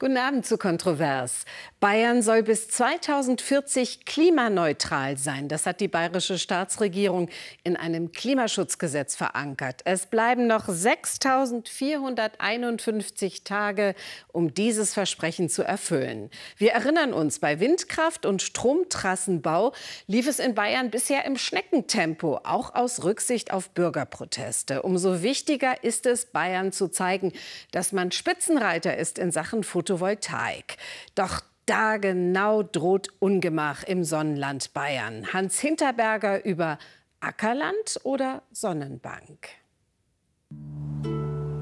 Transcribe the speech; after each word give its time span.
Guten 0.00 0.16
Abend 0.16 0.46
zu 0.46 0.58
Kontrovers. 0.58 1.44
Bayern 1.80 2.22
soll 2.22 2.44
bis 2.44 2.68
2040 2.68 4.04
klimaneutral 4.04 5.18
sein. 5.18 5.48
Das 5.48 5.66
hat 5.66 5.80
die 5.80 5.88
bayerische 5.88 6.38
Staatsregierung 6.38 7.28
in 7.64 7.76
einem 7.76 8.12
Klimaschutzgesetz 8.12 9.16
verankert. 9.16 9.80
Es 9.86 10.06
bleiben 10.06 10.46
noch 10.46 10.68
6.451 10.68 13.42
Tage, 13.42 13.96
um 14.30 14.54
dieses 14.54 14.94
Versprechen 14.94 15.48
zu 15.48 15.64
erfüllen. 15.64 16.30
Wir 16.58 16.74
erinnern 16.74 17.12
uns, 17.12 17.40
bei 17.40 17.58
Windkraft 17.58 18.24
und 18.24 18.40
Stromtrassenbau 18.40 19.72
lief 20.06 20.28
es 20.28 20.38
in 20.38 20.54
Bayern 20.54 20.90
bisher 20.90 21.24
im 21.24 21.36
Schneckentempo, 21.36 22.38
auch 22.44 22.76
aus 22.76 23.02
Rücksicht 23.02 23.52
auf 23.52 23.70
Bürgerproteste. 23.70 24.82
Umso 24.82 25.24
wichtiger 25.24 25.82
ist 25.82 26.06
es, 26.06 26.26
Bayern 26.26 26.70
zu 26.70 26.86
zeigen, 26.86 27.32
dass 27.72 27.90
man 27.90 28.12
Spitzenreiter 28.12 28.96
ist 28.96 29.18
in 29.18 29.32
Sachen 29.32 29.64
Foto 29.64 29.87
Photovoltaik. 29.88 30.76
Doch 31.14 31.40
da 31.66 31.96
genau 31.96 32.62
droht 32.62 33.08
Ungemach 33.18 33.84
im 33.84 34.04
Sonnenland 34.04 34.72
Bayern. 34.74 35.32
Hans 35.32 35.58
Hinterberger 35.60 36.44
über 36.44 36.78
Ackerland 37.20 38.00
oder 38.04 38.42
Sonnenbank. 38.52 39.48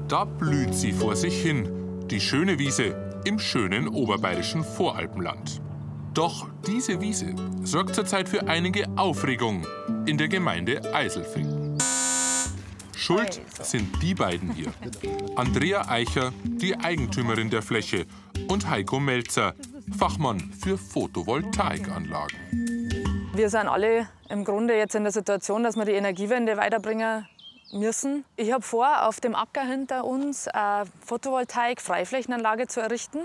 Da 0.07 0.23
blüht 0.23 0.73
sie 0.73 0.93
vor 0.93 1.15
sich 1.15 1.41
hin, 1.41 2.07
die 2.07 2.21
schöne 2.21 2.59
Wiese 2.59 3.21
im 3.25 3.39
schönen 3.39 3.89
oberbayerischen 3.89 4.63
Voralpenland. 4.63 5.61
Doch 6.13 6.47
diese 6.65 7.01
Wiese 7.01 7.35
sorgt 7.63 7.95
zurzeit 7.95 8.29
für 8.29 8.47
einige 8.47 8.87
Aufregung 8.95 9.67
in 10.05 10.17
der 10.17 10.29
Gemeinde 10.29 10.93
Eiselfing. 10.93 11.56
Schuld 12.97 13.41
sind 13.61 14.01
die 14.01 14.15
beiden 14.15 14.51
hier. 14.51 14.73
Andrea 15.35 15.87
Eicher, 15.87 16.33
die 16.43 16.75
Eigentümerin 16.77 17.49
der 17.49 17.61
Fläche, 17.61 18.05
und 18.49 18.69
Heiko 18.69 18.99
Melzer, 18.99 19.53
Fachmann 19.97 20.51
für 20.59 20.77
Photovoltaikanlagen. 20.77 22.37
Wir 23.33 23.49
sind 23.49 23.67
alle 23.67 24.09
im 24.29 24.43
Grunde 24.43 24.75
jetzt 24.75 24.95
in 24.95 25.03
der 25.03 25.11
Situation, 25.11 25.63
dass 25.63 25.75
wir 25.75 25.85
die 25.85 25.91
Energiewende 25.91 26.57
weiterbringen 26.57 27.27
müssen. 27.71 28.25
Ich 28.35 28.51
habe 28.51 28.63
vor, 28.63 29.07
auf 29.07 29.19
dem 29.19 29.35
Acker 29.35 29.61
hinter 29.61 30.03
uns 30.03 30.47
eine 30.47 30.85
Photovoltaik-Freiflächenanlage 31.05 32.67
zu 32.67 32.81
errichten. 32.81 33.19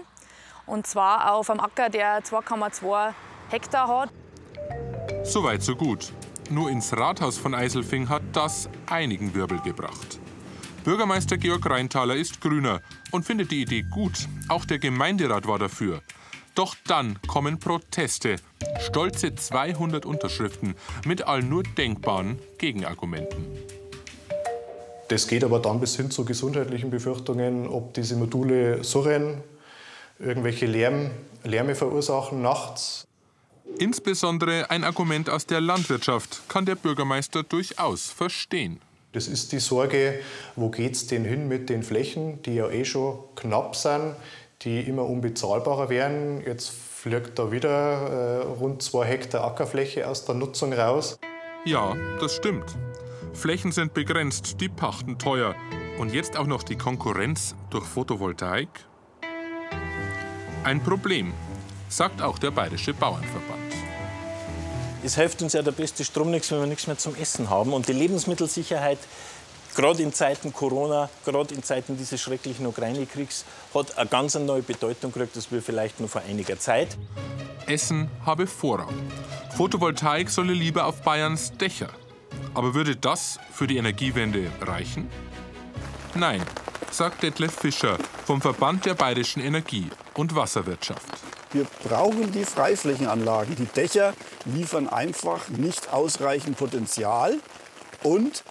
Und 0.66 0.86
zwar 0.86 1.34
auf 1.34 1.50
einem 1.50 1.60
Acker, 1.60 1.88
der 1.88 2.22
2,2 2.22 3.14
Hektar 3.50 3.88
hat. 3.88 4.10
Soweit, 5.24 5.62
so 5.62 5.74
gut. 5.74 6.12
Nur 6.52 6.68
ins 6.68 6.94
Rathaus 6.94 7.38
von 7.38 7.54
Eiselfing 7.54 8.10
hat 8.10 8.20
das 8.34 8.68
einigen 8.84 9.34
Wirbel 9.34 9.58
gebracht. 9.60 10.20
Bürgermeister 10.84 11.38
Georg 11.38 11.64
Reintaler 11.64 12.14
ist 12.14 12.42
Grüner 12.42 12.82
und 13.10 13.24
findet 13.24 13.50
die 13.50 13.62
Idee 13.62 13.86
gut. 13.90 14.28
Auch 14.48 14.66
der 14.66 14.78
Gemeinderat 14.78 15.48
war 15.48 15.58
dafür. 15.58 16.02
Doch 16.54 16.76
dann 16.86 17.18
kommen 17.26 17.58
Proteste. 17.58 18.36
Stolze 18.80 19.34
200 19.34 20.04
Unterschriften 20.04 20.74
mit 21.06 21.26
allen 21.26 21.48
nur 21.48 21.62
denkbaren 21.62 22.38
Gegenargumenten. 22.58 23.46
Das 25.08 25.28
geht 25.28 25.44
aber 25.44 25.58
dann 25.58 25.80
bis 25.80 25.96
hin 25.96 26.10
zu 26.10 26.26
gesundheitlichen 26.26 26.90
Befürchtungen, 26.90 27.66
ob 27.66 27.94
diese 27.94 28.16
Module 28.16 28.84
surren, 28.84 29.42
irgendwelche 30.18 30.66
Lärm, 30.66 31.12
Lärme 31.44 31.74
verursachen 31.74 32.42
nachts. 32.42 33.06
Insbesondere 33.78 34.70
ein 34.70 34.84
Argument 34.84 35.30
aus 35.30 35.46
der 35.46 35.60
Landwirtschaft 35.60 36.42
kann 36.48 36.66
der 36.66 36.74
Bürgermeister 36.74 37.42
durchaus 37.42 38.10
verstehen. 38.10 38.80
Das 39.12 39.28
ist 39.28 39.52
die 39.52 39.58
Sorge, 39.58 40.20
wo 40.56 40.70
geht 40.70 40.94
es 40.94 41.06
denn 41.06 41.24
hin 41.24 41.46
mit 41.46 41.68
den 41.68 41.82
Flächen, 41.82 42.42
die 42.42 42.54
ja 42.54 42.68
eh 42.70 42.84
schon 42.84 43.18
knapp 43.36 43.76
sind, 43.76 44.14
die 44.62 44.80
immer 44.80 45.04
unbezahlbarer 45.04 45.90
werden. 45.90 46.42
Jetzt 46.46 46.70
fliegt 46.70 47.38
da 47.38 47.52
wieder 47.52 47.72
äh, 47.72 48.42
rund 48.44 48.82
zwei 48.82 49.04
Hektar 49.06 49.44
Ackerfläche 49.44 50.08
aus 50.08 50.24
der 50.24 50.34
Nutzung 50.34 50.72
raus. 50.72 51.18
Ja, 51.64 51.94
das 52.20 52.36
stimmt. 52.36 52.76
Flächen 53.34 53.72
sind 53.72 53.94
begrenzt, 53.94 54.60
die 54.60 54.68
Pachten 54.68 55.18
teuer. 55.18 55.54
Und 55.98 56.12
jetzt 56.12 56.36
auch 56.36 56.46
noch 56.46 56.62
die 56.62 56.76
Konkurrenz 56.76 57.54
durch 57.70 57.84
Photovoltaik? 57.84 58.68
Ein 60.64 60.82
Problem, 60.82 61.32
sagt 61.92 62.22
auch 62.22 62.38
der 62.38 62.50
Bayerische 62.50 62.94
Bauernverband. 62.94 63.74
Es 65.04 65.16
hilft 65.16 65.42
uns 65.42 65.52
ja 65.52 65.62
der 65.62 65.72
beste 65.72 66.04
Strom 66.04 66.30
nichts, 66.30 66.50
wenn 66.50 66.60
wir 66.60 66.66
nichts 66.66 66.86
mehr 66.86 66.96
zum 66.96 67.14
Essen 67.16 67.50
haben. 67.50 67.72
Und 67.72 67.88
die 67.88 67.92
Lebensmittelsicherheit, 67.92 68.98
gerade 69.74 70.02
in 70.02 70.12
Zeiten 70.12 70.52
Corona, 70.52 71.10
gerade 71.24 71.54
in 71.54 71.62
Zeiten 71.62 71.98
dieses 71.98 72.20
schrecklichen 72.20 72.66
Ukraine-Kriegs, 72.66 73.44
hat 73.74 73.98
eine 73.98 74.08
ganz 74.08 74.34
neue 74.36 74.62
Bedeutung 74.62 75.12
gekriegt, 75.12 75.36
als 75.36 75.50
wir 75.50 75.60
vielleicht 75.60 76.00
nur 76.00 76.08
vor 76.08 76.22
einiger 76.22 76.58
Zeit. 76.58 76.96
Essen 77.66 78.08
habe 78.24 78.46
Vorrang. 78.46 78.94
Photovoltaik 79.56 80.30
solle 80.30 80.52
lieber 80.52 80.86
auf 80.86 81.02
Bayerns 81.02 81.52
Dächer. 81.52 81.90
Aber 82.54 82.74
würde 82.74 82.96
das 82.96 83.38
für 83.52 83.66
die 83.66 83.76
Energiewende 83.76 84.50
reichen? 84.60 85.10
Nein, 86.14 86.42
sagt 86.90 87.22
Detlef 87.22 87.52
Fischer 87.52 87.98
vom 88.24 88.40
Verband 88.40 88.84
der 88.86 88.94
Bayerischen 88.94 89.42
Energie- 89.42 89.90
und 90.14 90.34
Wasserwirtschaft. 90.34 91.31
Wir 91.52 91.66
brauchen 91.88 92.32
die 92.32 92.44
Freiflächenanlagen. 92.44 93.56
Die 93.56 93.66
Dächer 93.66 94.14
liefern 94.44 94.88
einfach 94.88 95.48
nicht 95.48 95.92
ausreichend 95.92 96.56
Potenzial. 96.56 97.38
Und 98.02 98.42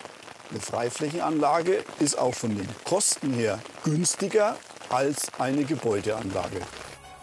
eine 0.52 0.60
Freiflächenanlage 0.60 1.84
ist 2.00 2.18
auch 2.18 2.36
von 2.36 2.56
den 2.56 2.68
Kosten 2.86 3.34
her 3.34 3.60
günstiger 3.84 4.56
als 4.90 5.32
eine 5.40 5.64
Gebäudeanlage. 5.64 6.62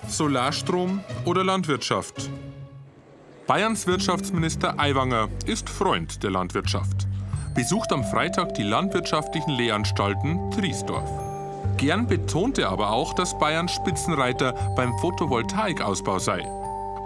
Solarstrom 0.09 1.05
oder 1.25 1.45
Landwirtschaft? 1.45 2.31
Bayerns 3.47 3.87
Wirtschaftsminister 3.87 4.79
Aiwanger 4.79 5.29
ist 5.47 5.69
Freund 5.69 6.23
der 6.23 6.31
Landwirtschaft. 6.31 7.07
Besucht 7.55 7.93
am 7.93 8.05
Freitag 8.05 8.55
die 8.55 8.63
landwirtschaftlichen 8.63 9.53
Lehranstalten 9.53 10.51
Triesdorf. 10.51 11.28
Gern 11.79 12.09
betonte 12.09 12.63
er 12.63 12.71
aber 12.71 12.91
auch, 12.91 13.15
dass 13.15 13.39
Bayern 13.39 13.69
Spitzenreiter 13.69 14.53
beim 14.75 14.93
Photovoltaikausbau 14.99 16.19
sei. 16.19 16.45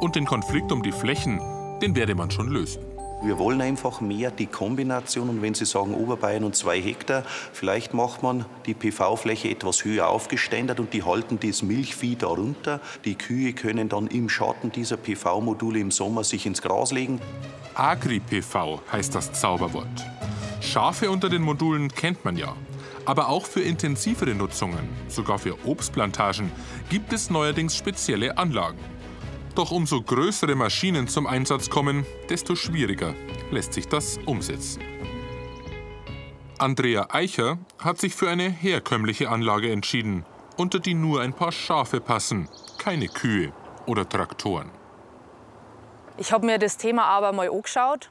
Und 0.01 0.17
den 0.17 0.25
Konflikt 0.25 0.73
um 0.73 0.83
die 0.83 0.93
Flächen, 0.93 1.43
den 1.83 1.95
werde 1.95 2.15
man 2.15 2.31
schon 2.31 2.49
lösen. 2.49 2.83
Wir 3.23 3.39
wollen 3.39 3.61
einfach 3.61 4.01
mehr 4.01 4.31
die 4.31 4.47
Kombination. 4.47 5.29
Und 5.29 5.43
wenn 5.43 5.53
Sie 5.53 5.67
sagen 5.67 5.93
Oberbayern 5.95 6.43
und 6.45 6.57
zwei 6.57 6.81
Hektar, 6.81 7.23
vielleicht 7.53 7.93
macht 7.93 8.23
man 8.23 8.47
die 8.65 8.73
PV-Fläche 8.73 9.51
etwas 9.51 9.85
höher 9.85 10.09
aufgeständert 10.09 10.81
und 10.81 10.95
die 10.95 11.03
halten 11.03 11.39
das 11.39 11.63
Milchvieh 11.63 12.17
darunter. 12.17 12.81
Die 13.05 13.15
Kühe 13.15 13.53
können 13.53 13.91
dann 13.91 14.07
im 14.07 14.31
Schatten 14.31 14.73
dieser 14.73 14.97
PV-Module 14.97 15.81
im 15.81 15.91
Sommer 15.91 16.25
sich 16.25 16.47
ins 16.47 16.63
Gras 16.63 16.93
legen. 16.93 17.21
Agri-PV 17.75 18.81
heißt 18.91 19.15
das 19.15 19.35
Zauberwort. 19.35 20.07
Schafe 20.63 21.11
unter 21.11 21.29
den 21.29 21.43
Modulen 21.43 21.91
kennt 21.91 22.25
man 22.25 22.39
ja. 22.39 22.57
Aber 23.05 23.29
auch 23.29 23.47
für 23.47 23.61
intensivere 23.61 24.35
Nutzungen, 24.35 24.89
sogar 25.09 25.39
für 25.39 25.67
Obstplantagen, 25.67 26.51
gibt 26.89 27.13
es 27.13 27.31
neuerdings 27.31 27.77
spezielle 27.77 28.39
Anlagen. 28.39 28.79
Doch 29.55 29.71
umso 29.71 30.01
größere 30.01 30.55
Maschinen 30.55 31.09
zum 31.09 31.27
Einsatz 31.27 31.69
kommen, 31.69 32.07
desto 32.31 32.55
schwieriger 32.55 33.15
lässt 33.51 33.75
sich 33.75 33.89
das 33.89 34.19
umsetzen. 34.25 34.83
Andrea 36.59 37.09
Eicher 37.11 37.59
hat 37.79 37.99
sich 37.99 38.15
für 38.15 38.31
eine 38.31 38.49
herkömmliche 38.49 39.29
Anlage 39.29 39.73
entschieden, 39.73 40.25
unter 40.57 40.79
die 40.79 40.95
nur 40.95 41.21
ein 41.21 41.33
paar 41.33 41.53
Schafe 41.53 42.01
passen, 42.01 42.49
keine 42.79 43.09
Kühe 43.09 43.53
oder 43.87 44.09
Traktoren. 44.09 44.71
Ich 46.19 46.33
habe 46.33 46.47
mir 46.47 46.59
das 46.59 46.77
Thema 46.77 47.05
aber 47.07 47.33
mal 47.33 47.51
angeschaut 47.51 48.11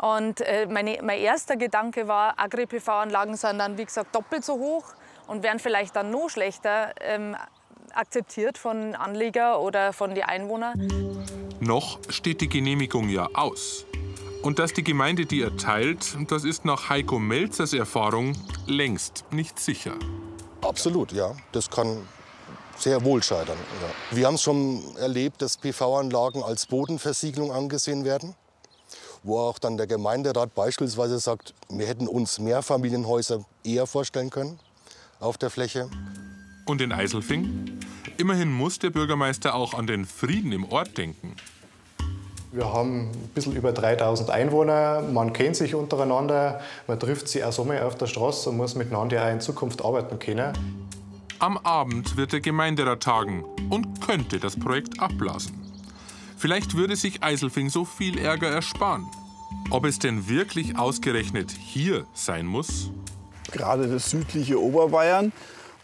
und 0.00 0.40
äh, 0.42 0.66
meine, 0.66 0.98
mein 1.02 1.18
erster 1.18 1.56
Gedanke 1.56 2.06
war, 2.06 2.38
Agri-PV-Anlagen 2.38 3.36
sind 3.36 3.58
dann, 3.58 3.78
wie 3.78 3.84
gesagt, 3.84 4.14
doppelt 4.14 4.44
so 4.44 4.54
hoch 4.54 4.84
und 5.26 5.42
werden 5.42 5.58
vielleicht 5.58 5.96
dann 5.96 6.10
noch 6.10 6.28
schlechter 6.28 6.94
ähm, 7.00 7.36
akzeptiert 7.92 8.58
von 8.58 8.94
Anleger 8.94 9.60
oder 9.60 9.92
von 9.92 10.14
den 10.14 10.24
Einwohnern. 10.24 10.88
Noch 11.60 11.98
steht 12.08 12.40
die 12.40 12.48
Genehmigung 12.48 13.08
ja 13.08 13.28
aus. 13.34 13.86
Und 14.42 14.60
dass 14.60 14.72
die 14.72 14.84
Gemeinde 14.84 15.26
die 15.26 15.42
erteilt, 15.42 16.16
das 16.28 16.44
ist 16.44 16.64
nach 16.64 16.88
Heiko 16.88 17.18
Melzers 17.18 17.72
Erfahrung 17.72 18.34
längst 18.66 19.24
nicht 19.32 19.58
sicher. 19.58 19.94
Absolut, 20.62 21.10
ja. 21.10 21.34
Das 21.50 21.68
kann 21.68 22.06
sehr 22.76 23.04
wohl 23.04 23.20
scheitern. 23.20 23.56
Ja. 23.82 24.16
Wir 24.16 24.26
haben 24.28 24.34
es 24.34 24.42
schon 24.42 24.96
erlebt, 24.96 25.42
dass 25.42 25.56
PV-Anlagen 25.56 26.44
als 26.44 26.66
Bodenversiegelung 26.66 27.50
angesehen 27.50 28.04
werden 28.04 28.36
wo 29.22 29.38
auch 29.38 29.58
dann 29.58 29.76
der 29.76 29.86
Gemeinderat 29.86 30.54
beispielsweise 30.54 31.18
sagt, 31.18 31.54
wir 31.68 31.86
hätten 31.86 32.08
uns 32.08 32.38
Mehrfamilienhäuser 32.38 33.44
eher 33.64 33.86
vorstellen 33.86 34.30
können 34.30 34.58
auf 35.20 35.38
der 35.38 35.50
Fläche. 35.50 35.88
Und 36.66 36.80
in 36.80 36.92
Eiselfing? 36.92 37.78
Immerhin 38.18 38.52
muss 38.52 38.78
der 38.78 38.90
Bürgermeister 38.90 39.54
auch 39.54 39.74
an 39.74 39.86
den 39.86 40.04
Frieden 40.04 40.52
im 40.52 40.64
Ort 40.70 40.98
denken. 40.98 41.36
Wir 42.50 42.72
haben 42.72 43.10
ein 43.10 43.30
bisschen 43.34 43.54
über 43.54 43.72
3000 43.72 44.30
Einwohner, 44.30 45.02
man 45.02 45.34
kennt 45.34 45.56
sich 45.56 45.74
untereinander, 45.74 46.60
man 46.86 46.98
trifft 46.98 47.28
sich 47.28 47.44
auch 47.44 47.52
so 47.52 47.64
mal 47.64 47.82
auf 47.82 47.96
der 47.96 48.06
Straße 48.06 48.48
und 48.48 48.56
muss 48.56 48.74
miteinander 48.74 49.22
auch 49.22 49.30
in 49.30 49.40
Zukunft 49.40 49.84
arbeiten 49.84 50.18
können. 50.18 50.56
Am 51.40 51.58
Abend 51.58 52.16
wird 52.16 52.32
der 52.32 52.40
Gemeinderat 52.40 53.02
tagen 53.02 53.44
und 53.68 54.00
könnte 54.00 54.40
das 54.40 54.58
Projekt 54.58 54.98
abblasen. 54.98 55.57
Vielleicht 56.38 56.76
würde 56.76 56.94
sich 56.94 57.24
Eiselfing 57.24 57.68
so 57.68 57.84
viel 57.84 58.16
Ärger 58.16 58.48
ersparen. 58.48 59.08
Ob 59.70 59.84
es 59.84 59.98
denn 59.98 60.28
wirklich 60.28 60.78
ausgerechnet 60.78 61.50
hier 61.50 62.06
sein 62.14 62.46
muss? 62.46 62.92
Gerade 63.50 63.88
das 63.88 64.10
südliche 64.10 64.62
Oberbayern 64.62 65.32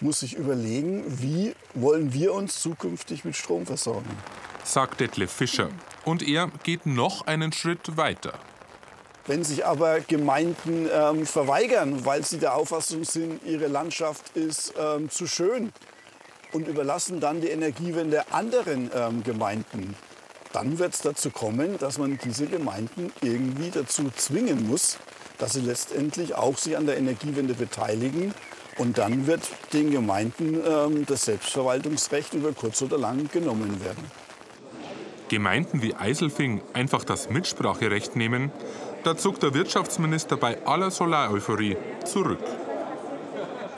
muss 0.00 0.20
sich 0.20 0.34
überlegen, 0.34 1.02
wie 1.20 1.54
wollen 1.74 2.12
wir 2.12 2.34
uns 2.34 2.62
zukünftig 2.62 3.24
mit 3.24 3.34
Strom 3.34 3.66
versorgen. 3.66 4.10
Sagt 4.62 5.00
Detlef 5.00 5.32
Fischer. 5.32 5.70
Und 6.04 6.22
er 6.22 6.52
geht 6.62 6.86
noch 6.86 7.26
einen 7.26 7.52
Schritt 7.52 7.96
weiter. 7.96 8.34
Wenn 9.26 9.42
sich 9.42 9.66
aber 9.66 10.00
Gemeinden 10.00 10.88
ähm, 10.92 11.26
verweigern, 11.26 12.04
weil 12.04 12.24
sie 12.24 12.38
der 12.38 12.54
Auffassung 12.54 13.02
sind, 13.02 13.42
ihre 13.44 13.66
Landschaft 13.66 14.36
ist 14.36 14.74
ähm, 14.78 15.10
zu 15.10 15.26
schön 15.26 15.72
und 16.52 16.68
überlassen 16.68 17.18
dann 17.18 17.40
die 17.40 17.48
Energiewende 17.48 18.30
anderen 18.32 18.90
ähm, 18.94 19.24
Gemeinden, 19.24 19.96
dann 20.54 20.78
wird 20.78 20.94
es 20.94 21.00
dazu 21.00 21.30
kommen, 21.30 21.78
dass 21.78 21.98
man 21.98 22.18
diese 22.22 22.46
Gemeinden 22.46 23.12
irgendwie 23.20 23.70
dazu 23.70 24.10
zwingen 24.14 24.68
muss, 24.68 24.98
dass 25.38 25.54
sie 25.54 25.60
letztendlich 25.60 26.36
auch 26.36 26.56
sich 26.56 26.76
an 26.76 26.86
der 26.86 26.96
Energiewende 26.96 27.54
beteiligen. 27.54 28.32
Und 28.78 28.98
dann 28.98 29.26
wird 29.26 29.42
den 29.72 29.90
Gemeinden 29.90 30.60
ähm, 30.66 31.06
das 31.06 31.24
Selbstverwaltungsrecht 31.26 32.34
über 32.34 32.52
kurz 32.52 32.82
oder 32.82 32.98
lang 32.98 33.28
genommen 33.30 33.84
werden. 33.84 34.04
Gemeinden 35.28 35.82
wie 35.82 35.94
Eiselfing 35.94 36.60
einfach 36.72 37.04
das 37.04 37.30
Mitspracherecht 37.30 38.14
nehmen, 38.14 38.52
da 39.04 39.16
zuckt 39.16 39.42
der 39.42 39.54
Wirtschaftsminister 39.54 40.36
bei 40.36 40.64
aller 40.66 40.90
Solareuphorie 40.90 41.76
zurück. 42.04 42.38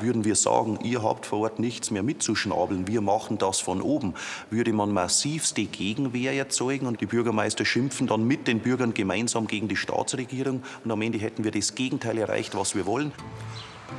Würden 0.01 0.25
wir 0.25 0.37
sagen, 0.37 0.79
ihr 0.83 1.03
habt 1.03 1.27
vor 1.27 1.41
Ort 1.41 1.59
nichts 1.59 1.91
mehr 1.91 2.03
mitzuschnabeln, 2.03 2.87
wir 2.87 3.01
machen 3.01 3.39
das 3.39 3.61
von 3.61 3.81
oben, 3.81 4.15
würde 4.51 4.73
man 4.73 4.93
massivste 4.93 5.65
Gegenwehr 5.65 6.33
erzeugen 6.35 6.87
und 6.87 7.01
die 7.01 7.07
Bürgermeister 7.07 7.65
schimpfen 7.65 8.07
dann 8.07 8.27
mit 8.27 8.47
den 8.47 8.61
Bürgern 8.61 8.95
gemeinsam 8.95 9.47
gegen 9.47 9.69
die 9.69 9.77
Staatsregierung 9.77 10.63
und 10.85 10.91
am 10.91 11.01
Ende 11.03 11.19
hätten 11.19 11.45
wir 11.45 11.51
das 11.51 11.75
Gegenteil 11.75 12.19
erreicht, 12.19 12.55
was 12.55 12.75
wir 12.75 12.87
wollen. 12.87 13.13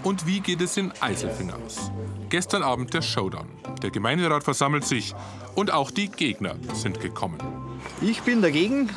Und 0.04 0.28
wie 0.28 0.42
geht 0.42 0.62
es 0.62 0.78
in 0.78 0.92
Eiselfing 1.00 1.52
aus? 1.52 1.92
Gestern 2.30 2.62
Abend 2.62 2.94
der 2.94 3.02
Showdown. 3.02 3.48
Der 3.82 3.90
Gemeinderat 3.90 4.44
versammelt 4.44 4.86
sich 4.86 5.16
und 5.56 5.72
auch 5.72 5.92
die 5.92 6.10
Gegner 6.10 6.56
sind 6.74 7.00
gekommen. 7.00 7.40
Ich 8.02 8.22
bin 8.22 8.42
dagegen, 8.42 8.90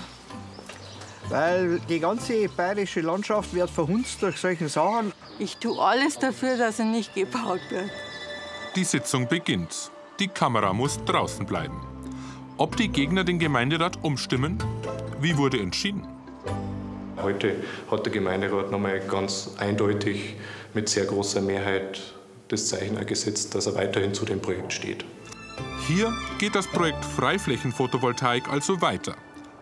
weil 1.30 1.80
die 1.88 2.00
ganze 2.00 2.48
bayerische 2.48 3.00
Landschaft 3.00 3.54
wird 3.54 3.70
verhunzt 3.70 4.22
durch 4.22 4.36
solche 4.36 4.68
Sachen. 4.68 5.12
Ich 5.38 5.56
tue 5.56 5.80
alles 5.80 6.18
dafür, 6.18 6.56
dass 6.56 6.78
er 6.78 6.86
nicht 6.86 7.14
gebaut 7.14 7.60
wird. 7.70 7.90
Die 8.76 8.84
Sitzung 8.84 9.26
beginnt. 9.28 9.90
Die 10.18 10.28
Kamera 10.28 10.72
muss 10.72 11.02
draußen 11.04 11.46
bleiben. 11.46 11.80
Ob 12.58 12.76
die 12.76 12.88
Gegner 12.88 13.24
den 13.24 13.38
Gemeinderat 13.38 13.98
umstimmen? 14.02 14.58
Wie 15.20 15.36
wurde 15.36 15.58
entschieden? 15.58 16.06
Heute 17.22 17.56
hat 17.90 18.04
der 18.04 18.12
Gemeinderat 18.12 18.70
nochmal 18.70 19.00
ganz 19.00 19.50
eindeutig 19.58 20.36
mit 20.74 20.88
sehr 20.88 21.04
großer 21.04 21.40
Mehrheit 21.40 22.00
das 22.48 22.68
Zeichen 22.68 23.04
gesetzt, 23.06 23.54
dass 23.54 23.66
er 23.66 23.74
weiterhin 23.76 24.12
zu 24.12 24.24
dem 24.24 24.40
Projekt 24.40 24.72
steht. 24.72 25.04
Hier 25.86 26.12
geht 26.38 26.54
das 26.54 26.66
Projekt 26.66 27.04
Freiflächenphotovoltaik 27.04 28.48
also 28.48 28.80
weiter. 28.80 29.16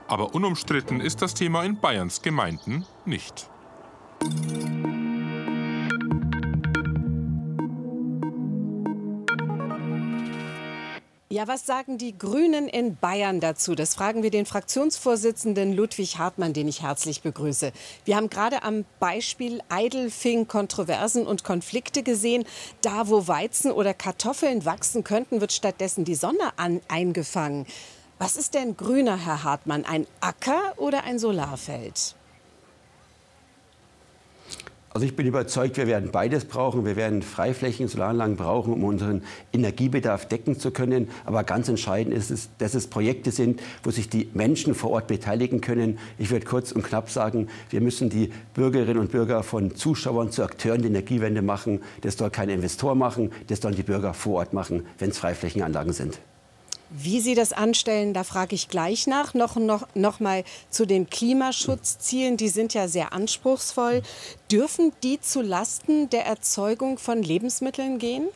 Aber 0.09 0.35
unumstritten 0.35 1.01
ist 1.01 1.21
das 1.21 1.35
Thema 1.35 1.63
in 1.65 1.79
Bayerns 1.79 2.23
Gemeinden 2.23 2.87
nicht. 3.05 3.51
Ja, 11.31 11.47
was 11.47 11.67
sagen 11.67 11.99
die 11.99 12.17
Grünen 12.17 12.69
in 12.69 12.97
Bayern 12.97 13.39
dazu? 13.39 13.75
Das 13.75 13.95
fragen 13.95 14.23
wir 14.23 14.31
den 14.31 14.47
Fraktionsvorsitzenden 14.47 15.75
Ludwig 15.75 16.17
Hartmann, 16.17 16.55
den 16.55 16.69
ich 16.69 16.83
herzlich 16.83 17.21
begrüße. 17.21 17.71
Wir 18.07 18.17
haben 18.17 18.31
gerade 18.31 18.63
am 18.63 18.87
Beispiel 18.99 19.61
Eidelfing 19.69 20.49
Kontroversen 20.49 21.27
und 21.27 21.45
Konflikte 21.45 22.03
gesehen. 22.03 22.45
Da, 22.81 23.09
wo 23.09 23.29
Weizen 23.29 23.71
oder 23.71 23.93
Kartoffeln 23.93 24.65
wachsen 24.65 25.05
könnten, 25.05 25.43
wird 25.43 25.53
stattdessen 25.53 26.07
die 26.07 26.15
Sonne 26.15 26.55
an, 26.57 26.81
eingefangen. 26.89 27.67
Was 28.19 28.37
ist 28.37 28.55
denn 28.55 28.77
grüner, 28.77 29.17
Herr 29.17 29.45
Hartmann? 29.45 29.85
Ein 29.85 30.07
Acker 30.21 30.75
oder 30.77 31.05
ein 31.05 31.21
Solarfeld? 31.21 32.17
Also 34.91 35.07
ich 35.07 35.15
bin 35.15 35.29
überzeugt, 35.29 35.77
wir 35.77 35.87
werden 35.87 36.11
beides 36.11 36.45
brauchen. 36.47 36.85
Wir 36.85 36.97
werden 36.97 37.23
Freiflächen, 37.23 37.87
Solaranlagen 37.87 38.35
brauchen, 38.35 38.73
um 38.73 38.83
unseren 38.83 39.23
Energiebedarf 39.53 40.27
decken 40.27 40.59
zu 40.59 40.73
können. 40.73 41.09
Aber 41.25 41.45
ganz 41.45 41.69
entscheidend 41.69 42.13
ist 42.13 42.33
es, 42.33 42.49
dass 42.59 42.75
es 42.75 42.89
Projekte 42.89 43.31
sind, 43.31 43.61
wo 43.85 43.93
sich 43.93 44.09
die 44.09 44.29
Menschen 44.35 44.75
vor 44.75 44.91
Ort 44.91 45.07
beteiligen 45.07 45.61
können. 45.61 46.01
Ich 46.19 46.31
würde 46.31 46.47
kurz 46.47 46.73
und 46.73 46.83
knapp 46.83 47.11
sagen, 47.11 47.47
wir 47.71 47.81
müssen 47.81 48.11
die 48.11 48.33
Bürgerinnen 48.55 48.99
und 48.99 49.13
Bürger 49.13 49.45
von 49.45 49.77
Zuschauern 49.77 50.33
zu 50.33 50.43
Akteuren 50.43 50.83
der 50.83 50.91
Energiewende 50.91 51.43
machen. 51.43 51.83
Das 52.01 52.17
soll 52.17 52.31
kein 52.31 52.49
Investor 52.49 52.97
machen, 52.97 53.31
das 53.47 53.61
sollen 53.61 53.77
die 53.77 53.85
Bürger 53.85 54.15
vor 54.15 54.39
Ort 54.39 54.53
machen, 54.53 54.85
wenn 54.99 55.11
es 55.11 55.19
Freiflächenanlagen 55.19 55.93
sind. 55.93 56.19
Wie 56.91 57.21
Sie 57.21 57.35
das 57.35 57.53
anstellen, 57.53 58.15
da 58.15 58.25
frage 58.25 58.55
ich 58.55 58.69
gleich 58.69 59.07
nach. 59.07 59.35
Noch, 59.35 59.57
noch, 59.57 59.87
noch 59.95 60.21
mal 60.21 60.45
zu 60.71 60.87
den 60.87 61.11
Klimaschutzzielen. 61.11 62.39
Die 62.39 62.49
sind 62.49 62.73
ja 62.73 62.89
sehr 62.89 63.13
anspruchsvoll. 63.13 64.03
Dürfen 64.51 64.93
die 65.03 65.21
zu 65.21 65.43
Lasten 65.43 66.09
der 66.09 66.25
Erzeugung 66.25 66.99
von 66.99 67.23
Lebensmitteln 67.23 67.99
gehen? 67.99 68.29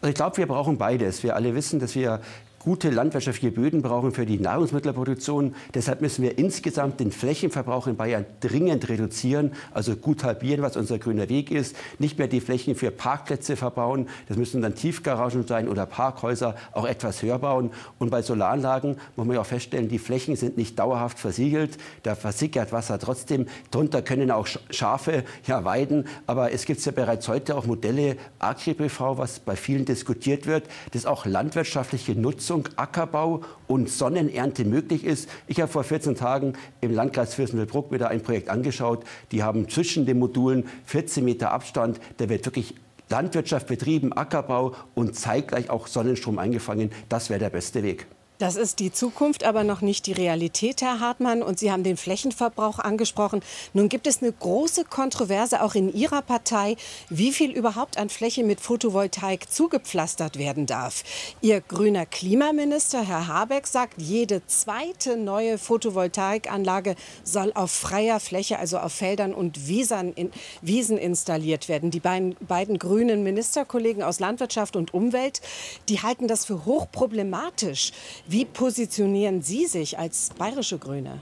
Also 0.00 0.10
ich 0.10 0.16
glaube, 0.16 0.36
wir 0.36 0.48
brauchen 0.48 0.78
beides. 0.78 1.22
Wir 1.22 1.36
alle 1.36 1.54
wissen, 1.54 1.78
dass 1.78 1.94
wir 1.94 2.20
gute 2.64 2.90
landwirtschaftliche 2.90 3.52
Böden 3.52 3.82
brauchen 3.82 4.12
für 4.12 4.24
die 4.24 4.38
Nahrungsmittelproduktion. 4.38 5.54
Deshalb 5.74 6.00
müssen 6.00 6.22
wir 6.22 6.38
insgesamt 6.38 7.00
den 7.00 7.10
Flächenverbrauch 7.10 7.88
in 7.88 7.96
Bayern 7.96 8.24
dringend 8.40 8.88
reduzieren, 8.88 9.52
also 9.72 9.96
gut 9.96 10.22
halbieren, 10.22 10.62
was 10.62 10.76
unser 10.76 10.98
grüner 10.98 11.28
Weg 11.28 11.50
ist. 11.50 11.74
Nicht 11.98 12.18
mehr 12.18 12.28
die 12.28 12.40
Flächen 12.40 12.76
für 12.76 12.92
Parkplätze 12.92 13.56
verbauen, 13.56 14.08
das 14.28 14.36
müssen 14.36 14.62
dann 14.62 14.76
Tiefgaragen 14.76 15.46
sein 15.46 15.68
oder 15.68 15.86
Parkhäuser, 15.86 16.54
auch 16.72 16.86
etwas 16.86 17.22
höher 17.22 17.38
bauen. 17.38 17.70
Und 17.98 18.10
bei 18.10 18.22
Solaranlagen 18.22 18.96
muss 19.16 19.26
man 19.26 19.34
ja 19.34 19.40
auch 19.40 19.46
feststellen, 19.46 19.88
die 19.88 19.98
Flächen 19.98 20.36
sind 20.36 20.56
nicht 20.56 20.78
dauerhaft 20.78 21.18
versiegelt, 21.18 21.78
da 22.04 22.14
versickert 22.14 22.70
Wasser 22.72 22.98
trotzdem. 22.98 23.46
Drunter 23.72 24.02
können 24.02 24.30
auch 24.30 24.46
Schafe 24.70 25.24
ja, 25.46 25.64
weiden, 25.64 26.06
aber 26.26 26.52
es 26.52 26.64
gibt 26.64 26.84
ja 26.84 26.92
bereits 26.92 27.26
heute 27.26 27.56
auch 27.56 27.66
Modelle, 27.66 28.16
Agri-PV, 28.38 29.18
was 29.18 29.40
bei 29.40 29.56
vielen 29.56 29.84
diskutiert 29.84 30.46
wird, 30.46 30.64
das 30.92 31.06
auch 31.06 31.26
landwirtschaftliche 31.26 32.14
Nutzung 32.14 32.51
Nutzung, 32.52 32.68
Ackerbau 32.76 33.40
und 33.66 33.88
Sonnenernte 33.88 34.64
möglich 34.64 35.04
ist. 35.04 35.28
Ich 35.46 35.60
habe 35.60 35.72
vor 35.72 35.84
14 35.84 36.16
Tagen 36.16 36.52
im 36.80 36.92
Landkreis 36.92 37.34
Fürstenfeldbruck 37.34 37.96
da 37.98 38.08
ein 38.08 38.22
Projekt 38.22 38.50
angeschaut. 38.50 39.04
Die 39.30 39.42
haben 39.42 39.68
zwischen 39.68 40.04
den 40.06 40.18
Modulen 40.18 40.68
14 40.84 41.24
Meter 41.24 41.50
Abstand. 41.50 41.98
Da 42.18 42.28
wird 42.28 42.44
wirklich 42.44 42.74
Landwirtschaft 43.08 43.66
betrieben, 43.66 44.12
Ackerbau 44.12 44.74
und 44.94 45.16
zeitgleich 45.16 45.70
auch 45.70 45.86
Sonnenstrom 45.86 46.38
eingefangen. 46.38 46.90
Das 47.08 47.30
wäre 47.30 47.40
der 47.40 47.50
beste 47.50 47.82
Weg. 47.82 48.06
Das 48.42 48.56
ist 48.56 48.80
die 48.80 48.90
Zukunft, 48.90 49.44
aber 49.44 49.62
noch 49.62 49.82
nicht 49.82 50.06
die 50.06 50.12
Realität, 50.12 50.82
Herr 50.82 50.98
Hartmann. 50.98 51.44
Und 51.44 51.60
Sie 51.60 51.70
haben 51.70 51.84
den 51.84 51.96
Flächenverbrauch 51.96 52.80
angesprochen. 52.80 53.40
Nun 53.72 53.88
gibt 53.88 54.08
es 54.08 54.20
eine 54.20 54.32
große 54.32 54.84
Kontroverse 54.84 55.62
auch 55.62 55.76
in 55.76 55.94
Ihrer 55.94 56.22
Partei, 56.22 56.74
wie 57.08 57.30
viel 57.30 57.52
überhaupt 57.52 57.98
an 57.98 58.08
Fläche 58.08 58.42
mit 58.42 58.60
Photovoltaik 58.60 59.48
zugepflastert 59.48 60.40
werden 60.40 60.66
darf. 60.66 61.04
Ihr 61.40 61.60
grüner 61.60 62.04
Klimaminister, 62.04 63.06
Herr 63.06 63.28
Habeck, 63.28 63.68
sagt, 63.68 64.02
jede 64.02 64.44
zweite 64.48 65.16
neue 65.16 65.56
Photovoltaikanlage 65.56 66.96
soll 67.22 67.52
auf 67.54 67.70
freier 67.70 68.18
Fläche, 68.18 68.58
also 68.58 68.78
auf 68.78 68.92
Feldern 68.92 69.34
und 69.34 69.68
Wiesern, 69.68 70.14
in, 70.14 70.32
Wiesen 70.62 70.98
installiert 70.98 71.68
werden. 71.68 71.92
Die 71.92 72.00
beiden, 72.00 72.34
beiden 72.40 72.80
grünen 72.80 73.22
Ministerkollegen 73.22 74.02
aus 74.02 74.18
Landwirtschaft 74.18 74.74
und 74.74 74.92
Umwelt, 74.92 75.42
die 75.88 76.02
halten 76.02 76.26
das 76.26 76.44
für 76.44 76.64
hochproblematisch. 76.64 77.92
Wie 78.32 78.46
positionieren 78.46 79.42
Sie 79.42 79.66
sich 79.66 79.98
als 79.98 80.30
bayerische 80.38 80.78
Grüne? 80.78 81.20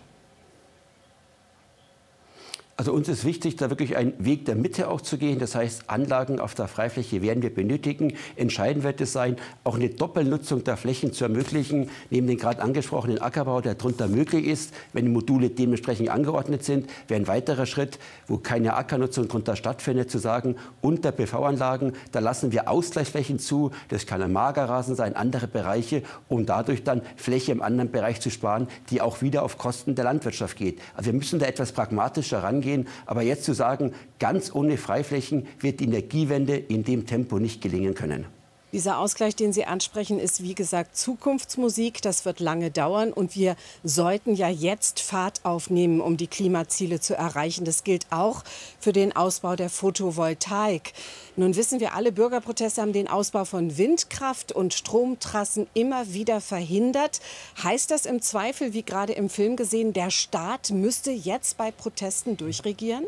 Also 2.81 2.95
uns 2.95 3.11
ist 3.11 3.27
wichtig, 3.27 3.57
da 3.57 3.69
wirklich 3.69 3.99
einen 3.99 4.15
Weg 4.25 4.47
der 4.47 4.55
Mitte 4.55 4.89
auch 4.89 5.03
zu 5.03 5.19
gehen. 5.19 5.39
Das 5.39 5.55
heißt, 5.55 5.91
Anlagen 5.91 6.41
auf 6.41 6.55
der 6.55 6.67
Freifläche 6.67 7.21
werden 7.21 7.43
wir 7.43 7.55
benötigen. 7.55 8.15
Entscheidend 8.37 8.85
wird 8.85 9.03
es 9.03 9.13
sein, 9.13 9.37
auch 9.65 9.75
eine 9.75 9.91
Doppelnutzung 9.91 10.65
der 10.65 10.79
Flächen 10.79 11.13
zu 11.13 11.25
ermöglichen, 11.25 11.91
neben 12.09 12.27
den 12.27 12.39
gerade 12.39 12.63
angesprochenen 12.63 13.21
Ackerbau, 13.21 13.61
der 13.61 13.75
darunter 13.75 14.09
möglich 14.09 14.47
ist, 14.47 14.73
wenn 14.95 15.05
die 15.05 15.11
Module 15.11 15.51
dementsprechend 15.51 16.09
angeordnet 16.09 16.65
sind, 16.65 16.89
wäre 17.07 17.21
ein 17.21 17.27
weiterer 17.27 17.67
Schritt, 17.67 17.99
wo 18.27 18.39
keine 18.39 18.73
Ackernutzung 18.73 19.29
darunter 19.29 19.57
stattfindet, 19.57 20.11
zu 20.11 20.17
sagen, 20.17 20.57
unter 20.81 21.13
PV-Anlagen, 21.13 21.93
da 22.13 22.21
lassen 22.21 22.51
wir 22.51 22.71
Ausgleichsflächen 22.71 23.39
zu. 23.39 23.73
Das 23.91 24.07
kann 24.07 24.23
ein 24.23 24.33
Magerrasen 24.33 24.97
sein, 24.97 25.17
andere 25.17 25.49
Bereiche, 25.49 26.03
um 26.29 26.47
dadurch 26.47 26.83
dann 26.83 27.03
Fläche 27.17 27.53
im 27.53 27.61
anderen 27.61 27.91
Bereich 27.91 28.23
zu 28.23 28.31
sparen, 28.31 28.69
die 28.89 29.03
auch 29.03 29.21
wieder 29.21 29.43
auf 29.43 29.59
Kosten 29.59 29.97
der 29.97 30.05
Landwirtschaft 30.05 30.57
geht. 30.57 30.81
Also 30.95 31.13
wir 31.13 31.19
müssen 31.19 31.39
da 31.39 31.45
etwas 31.45 31.73
pragmatischer 31.73 32.43
rangehen 32.43 32.70
gehen. 32.71 32.89
Aber 33.07 33.23
jetzt 33.23 33.45
zu 33.45 33.53
sagen, 33.53 33.93
ganz 34.19 34.55
ohne 34.55 34.77
Freiflächen 34.77 35.47
wird 35.59 35.81
die 35.81 35.85
Energiewende 35.85 36.57
in 36.57 36.85
dem 36.85 37.07
Tempo 37.07 37.39
nicht 37.39 37.63
gelingen 37.63 37.95
können. 37.95 38.27
Dieser 38.73 38.99
Ausgleich, 38.99 39.35
den 39.35 39.53
Sie 39.53 39.65
ansprechen, 39.65 40.21
ist 40.21 40.45
wie 40.45 40.55
gesagt 40.55 40.97
Zukunftsmusik. 40.97 42.03
Das 42.03 42.25
wird 42.25 42.39
lange 42.39 42.71
dauern 42.71 43.13
und 43.13 43.35
wir 43.35 43.57
sollten 43.83 44.35
ja 44.37 44.49
jetzt 44.49 45.01
Fahrt 45.01 45.45
aufnehmen, 45.45 46.01
um 46.01 46.17
die 46.17 46.29
Klimaziele 46.29 47.01
zu 47.01 47.17
erreichen. 47.17 47.65
Das 47.65 47.83
gilt 47.83 48.07
auch 48.11 48.45
für 48.79 48.93
den 48.93 49.17
Ausbau 49.17 49.57
der 49.57 49.71
Photovoltaik. 49.71 50.93
Nun 51.35 51.57
wissen 51.57 51.81
wir 51.81 51.95
alle, 51.95 52.13
Bürgerproteste 52.13 52.81
haben 52.81 52.93
den 52.93 53.09
Ausbau 53.09 53.45
von 53.45 53.77
Windkraft 53.77 54.53
und 54.53 54.73
Stromtrassen 54.73 55.67
immer 55.75 56.13
wieder 56.13 56.41
verhindert. 56.41 57.21
Heißt 57.65 57.91
das 57.91 58.07
im 58.07 58.23
Zweifel, 58.23 58.73
wie 58.73 58.85
gerade 58.85 59.15
im 59.15 59.29
Film 59.29 59.57
gesehen, 59.57 59.93
der 59.93 60.11
Staat 60.11 60.71
müsste 60.71 61.11
jetzt 61.11 61.57
bei 61.57 61.73
Protesten 61.73 62.37
durchregieren? 62.37 63.05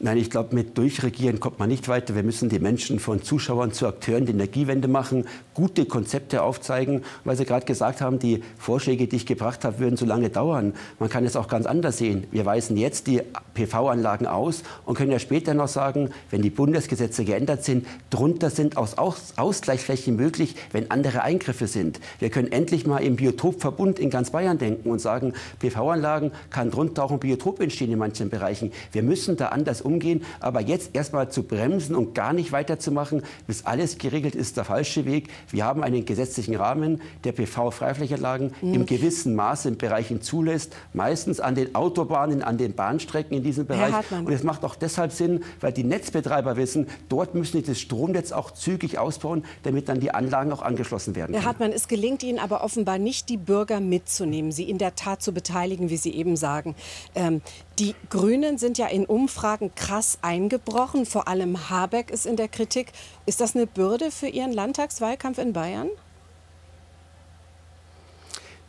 Nein, 0.00 0.16
ich 0.18 0.30
glaube, 0.30 0.54
mit 0.54 0.78
Durchregieren 0.78 1.40
kommt 1.40 1.58
man 1.58 1.68
nicht 1.68 1.88
weiter. 1.88 2.14
Wir 2.14 2.22
müssen 2.22 2.48
die 2.48 2.60
Menschen 2.60 3.00
von 3.00 3.20
Zuschauern 3.20 3.72
zu 3.72 3.84
Akteuren 3.88 4.26
die 4.26 4.32
Energiewende 4.32 4.86
machen, 4.86 5.26
gute 5.54 5.86
Konzepte 5.86 6.44
aufzeigen. 6.44 7.02
Weil 7.24 7.36
Sie 7.36 7.44
gerade 7.44 7.66
gesagt 7.66 8.00
haben, 8.00 8.20
die 8.20 8.44
Vorschläge, 8.58 9.08
die 9.08 9.16
ich 9.16 9.26
gebracht 9.26 9.64
habe, 9.64 9.80
würden 9.80 9.96
so 9.96 10.06
lange 10.06 10.30
dauern. 10.30 10.74
Man 11.00 11.08
kann 11.08 11.26
es 11.26 11.34
auch 11.34 11.48
ganz 11.48 11.66
anders 11.66 11.98
sehen. 11.98 12.28
Wir 12.30 12.46
weisen 12.46 12.76
jetzt 12.76 13.08
die 13.08 13.22
PV-Anlagen 13.54 14.28
aus 14.28 14.62
und 14.86 14.96
können 14.96 15.10
ja 15.10 15.18
später 15.18 15.52
noch 15.52 15.66
sagen, 15.66 16.10
wenn 16.30 16.42
die 16.42 16.50
Bundesgesetze 16.50 17.24
geändert 17.24 17.64
sind, 17.64 17.84
drunter 18.10 18.50
sind 18.50 18.76
aus 18.76 18.94
Ausgleichsflächen 18.98 20.14
möglich, 20.14 20.54
wenn 20.70 20.92
andere 20.92 21.22
Eingriffe 21.22 21.66
sind. 21.66 21.98
Wir 22.20 22.30
können 22.30 22.52
endlich 22.52 22.86
mal 22.86 22.98
im 22.98 23.16
Biotopverbund 23.16 23.98
in 23.98 24.10
ganz 24.10 24.30
Bayern 24.30 24.58
denken 24.58 24.90
und 24.90 25.00
sagen, 25.00 25.32
PV-Anlagen 25.58 26.30
kann 26.50 26.70
drunter 26.70 27.02
auch 27.02 27.10
ein 27.10 27.18
Biotop 27.18 27.58
entstehen 27.60 27.90
in 27.90 27.98
manchen 27.98 28.30
Bereichen. 28.30 28.70
Wir 28.92 29.02
müssen 29.02 29.36
da 29.36 29.46
anders 29.46 29.80
umgehen. 29.88 30.22
Aber 30.40 30.60
jetzt 30.60 30.94
erstmal 30.94 31.30
zu 31.30 31.42
bremsen 31.42 31.96
und 31.96 32.14
gar 32.14 32.32
nicht 32.32 32.52
weiterzumachen, 32.52 33.22
bis 33.46 33.64
alles 33.64 33.98
geregelt 33.98 34.34
ist, 34.34 34.56
der 34.56 34.64
falsche 34.64 35.06
Weg. 35.06 35.28
Wir 35.50 35.64
haben 35.64 35.82
einen 35.82 36.04
gesetzlichen 36.04 36.54
Rahmen, 36.54 37.00
der 37.24 37.32
PV-Freiflächenlagen 37.32 38.52
mhm. 38.60 38.74
im 38.74 38.86
gewissen 38.86 39.34
Maße 39.34 39.68
in 39.68 39.78
Bereichen 39.78 40.20
zulässt, 40.20 40.76
meistens 40.92 41.40
an 41.40 41.54
den 41.54 41.74
Autobahnen, 41.74 42.42
an 42.42 42.58
den 42.58 42.74
Bahnstrecken 42.74 43.36
in 43.36 43.42
diesem 43.42 43.66
Bereich. 43.66 43.94
Und 44.10 44.32
es 44.32 44.42
macht 44.42 44.64
auch 44.64 44.76
deshalb 44.76 45.12
Sinn, 45.12 45.42
weil 45.60 45.72
die 45.72 45.84
Netzbetreiber 45.84 46.56
wissen, 46.56 46.86
dort 47.08 47.34
müssen 47.34 47.58
sie 47.58 47.62
das 47.62 47.80
Stromnetz 47.80 48.32
auch 48.32 48.50
zügig 48.50 48.98
ausbauen, 48.98 49.44
damit 49.62 49.88
dann 49.88 50.00
die 50.00 50.10
Anlagen 50.10 50.52
auch 50.52 50.62
angeschlossen 50.62 51.16
werden 51.16 51.32
können. 51.32 51.42
Herr 51.42 51.48
Hartmann, 51.48 51.72
es 51.72 51.88
gelingt 51.88 52.22
Ihnen 52.22 52.38
aber 52.38 52.62
offenbar 52.62 52.98
nicht, 52.98 53.28
die 53.28 53.36
Bürger 53.36 53.80
mitzunehmen, 53.80 54.52
sie 54.52 54.68
in 54.68 54.78
der 54.78 54.94
Tat 54.94 55.22
zu 55.22 55.32
beteiligen, 55.32 55.90
wie 55.90 55.96
Sie 55.96 56.14
eben 56.14 56.36
sagen. 56.36 56.74
Ähm, 57.14 57.40
die 57.78 57.94
Grünen 58.10 58.58
sind 58.58 58.76
ja 58.78 58.86
in 58.88 59.04
Umfragen 59.04 59.74
krass 59.74 60.18
eingebrochen. 60.22 61.06
Vor 61.06 61.28
allem 61.28 61.70
Habeck 61.70 62.10
ist 62.10 62.26
in 62.26 62.36
der 62.36 62.48
Kritik. 62.48 62.92
Ist 63.24 63.40
das 63.40 63.54
eine 63.54 63.66
Bürde 63.66 64.10
für 64.10 64.28
Ihren 64.28 64.52
Landtagswahlkampf 64.52 65.38
in 65.38 65.52
Bayern? 65.52 65.88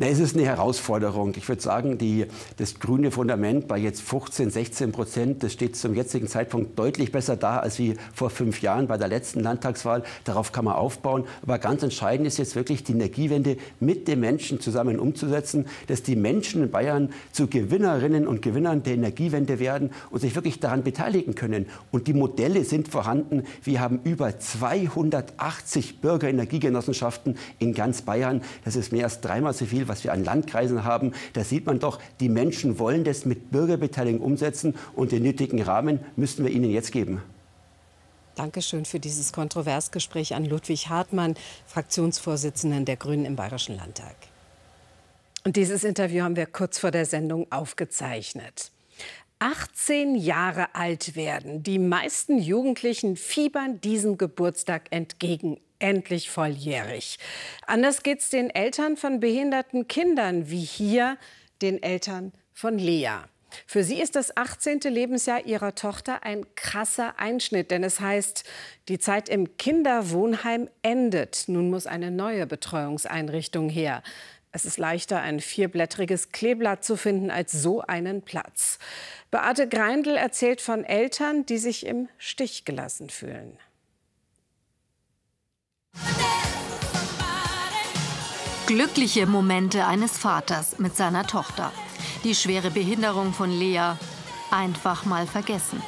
Na, 0.01 0.07
es 0.07 0.19
ist 0.19 0.33
eine 0.33 0.45
Herausforderung. 0.45 1.33
Ich 1.35 1.49
würde 1.49 1.61
sagen, 1.61 1.97
die, 1.97 2.25
das 2.55 2.79
grüne 2.79 3.11
Fundament 3.11 3.67
bei 3.67 3.77
jetzt 3.77 4.01
15, 4.01 4.49
16 4.49 4.93
Prozent, 4.93 5.43
das 5.43 5.51
steht 5.51 5.75
zum 5.75 5.93
jetzigen 5.93 6.27
Zeitpunkt 6.27 6.79
deutlich 6.79 7.11
besser 7.11 7.35
da 7.35 7.57
als 7.57 7.79
wie 7.79 7.95
vor 8.13 8.29
fünf 8.29 8.61
Jahren 8.61 8.87
bei 8.87 8.97
der 8.97 9.09
letzten 9.09 9.41
Landtagswahl. 9.41 10.03
Darauf 10.23 10.53
kann 10.53 10.63
man 10.63 10.75
aufbauen. 10.75 11.25
Aber 11.41 11.59
ganz 11.59 11.83
entscheidend 11.83 12.27
ist 12.27 12.37
jetzt 12.37 12.55
wirklich 12.55 12.85
die 12.85 12.93
Energiewende 12.93 13.57
mit 13.81 14.07
den 14.07 14.21
Menschen 14.21 14.61
zusammen 14.61 14.99
umzusetzen, 14.99 15.65
dass 15.87 16.01
die 16.01 16.15
Menschen 16.15 16.63
in 16.63 16.71
Bayern 16.71 17.09
zu 17.33 17.47
Gewinnerinnen 17.47 18.25
und 18.25 18.41
Gewinnern 18.41 18.83
der 18.83 18.93
Energiewende 18.93 19.59
werden 19.59 19.91
und 20.11 20.21
sich 20.21 20.33
wirklich 20.33 20.61
daran 20.61 20.83
beteiligen 20.83 21.35
können. 21.35 21.65
Und 21.91 22.07
die 22.07 22.13
Modelle 22.13 22.63
sind 22.63 22.87
vorhanden. 22.87 23.43
Wir 23.65 23.81
haben 23.81 23.99
über 24.05 24.39
280 24.39 25.99
Bürgerenergiegenossenschaften 25.99 27.37
in 27.57 27.73
ganz 27.73 28.03
Bayern. 28.03 28.43
Das 28.63 28.77
ist 28.77 28.93
mehr 28.93 29.03
als 29.03 29.19
dreimal 29.19 29.51
so 29.51 29.65
viel 29.65 29.88
was 29.89 30.03
wir 30.03 30.13
an 30.13 30.23
Landkreisen 30.23 30.85
haben, 30.85 31.11
da 31.33 31.43
sieht 31.43 31.65
man 31.65 31.79
doch, 31.79 31.99
die 32.19 32.29
Menschen 32.29 32.79
wollen 32.79 33.03
das 33.03 33.25
mit 33.25 33.51
Bürgerbeteiligung 33.51 34.21
umsetzen 34.21 34.75
und 34.95 35.11
den 35.11 35.23
nötigen 35.23 35.61
Rahmen 35.61 35.99
müssten 36.15 36.45
wir 36.45 36.51
ihnen 36.51 36.69
jetzt 36.69 36.91
geben. 36.91 37.21
Dankeschön 38.35 38.85
für 38.85 39.01
dieses 39.01 39.33
Kontroversgespräch 39.33 40.33
an 40.33 40.45
Ludwig 40.45 40.87
Hartmann, 40.87 41.35
Fraktionsvorsitzenden 41.67 42.85
der 42.85 42.95
Grünen 42.95 43.25
im 43.25 43.35
Bayerischen 43.35 43.75
Landtag. 43.75 44.15
Und 45.43 45.57
dieses 45.57 45.83
Interview 45.83 46.23
haben 46.23 46.37
wir 46.37 46.45
kurz 46.45 46.79
vor 46.79 46.91
der 46.91 47.05
Sendung 47.05 47.51
aufgezeichnet. 47.51 48.71
18 49.39 50.15
Jahre 50.15 50.75
alt 50.75 51.15
werden. 51.15 51.63
Die 51.63 51.79
meisten 51.79 52.37
Jugendlichen 52.37 53.15
fiebern 53.15 53.79
diesem 53.81 54.17
Geburtstag 54.17 54.87
entgegen 54.91 55.59
endlich 55.79 56.29
volljährig. 56.29 57.17
Anders 57.65 58.03
geht 58.03 58.19
es 58.19 58.29
den 58.29 58.49
Eltern 58.49 58.97
von 58.97 59.21
behinderten 59.21 59.87
Kindern, 59.87 60.49
wie 60.49 60.59
hier 60.59 61.17
den 61.61 61.81
Eltern 61.81 62.33
von 62.53 62.77
Lea. 62.77 63.19
Für 63.65 63.83
sie 63.83 63.99
ist 64.01 64.15
das 64.15 64.35
18. 64.37 64.81
Lebensjahr 64.81 65.45
ihrer 65.45 65.73
Tochter 65.73 66.23
ein 66.23 66.45
krasser 66.55 67.17
Einschnitt, 67.17 67.71
denn 67.71 67.83
es 67.83 67.99
heißt, 67.99 68.43
die 68.89 68.99
Zeit 68.99 69.29
im 69.29 69.57
Kinderwohnheim 69.57 70.69
endet. 70.81 71.45
Nun 71.47 71.69
muss 71.69 71.87
eine 71.87 72.11
neue 72.11 72.45
Betreuungseinrichtung 72.45 73.69
her. 73.69 74.03
Es 74.51 74.65
ist 74.65 74.79
leichter, 74.79 75.21
ein 75.21 75.39
vierblättriges 75.39 76.31
Kleeblatt 76.31 76.83
zu 76.83 76.95
finden, 76.97 77.29
als 77.29 77.51
so 77.51 77.81
einen 77.81 78.23
Platz. 78.23 78.79
Beate 79.29 79.67
Greindl 79.67 80.15
erzählt 80.15 80.59
von 80.59 80.83
Eltern, 80.83 81.45
die 81.45 81.59
sich 81.59 81.85
im 81.85 82.09
Stich 82.17 82.65
gelassen 82.65 83.09
fühlen. 83.11 83.57
Glückliche 88.65 89.25
Momente 89.27 89.85
eines 89.85 90.17
Vaters 90.17 90.79
mit 90.79 90.95
seiner 90.95 91.25
Tochter. 91.25 91.71
Die 92.23 92.35
schwere 92.35 92.71
Behinderung 92.71 93.33
von 93.33 93.51
Lea 93.51 93.93
einfach 94.51 95.05
mal 95.05 95.27
vergessen. 95.27 95.81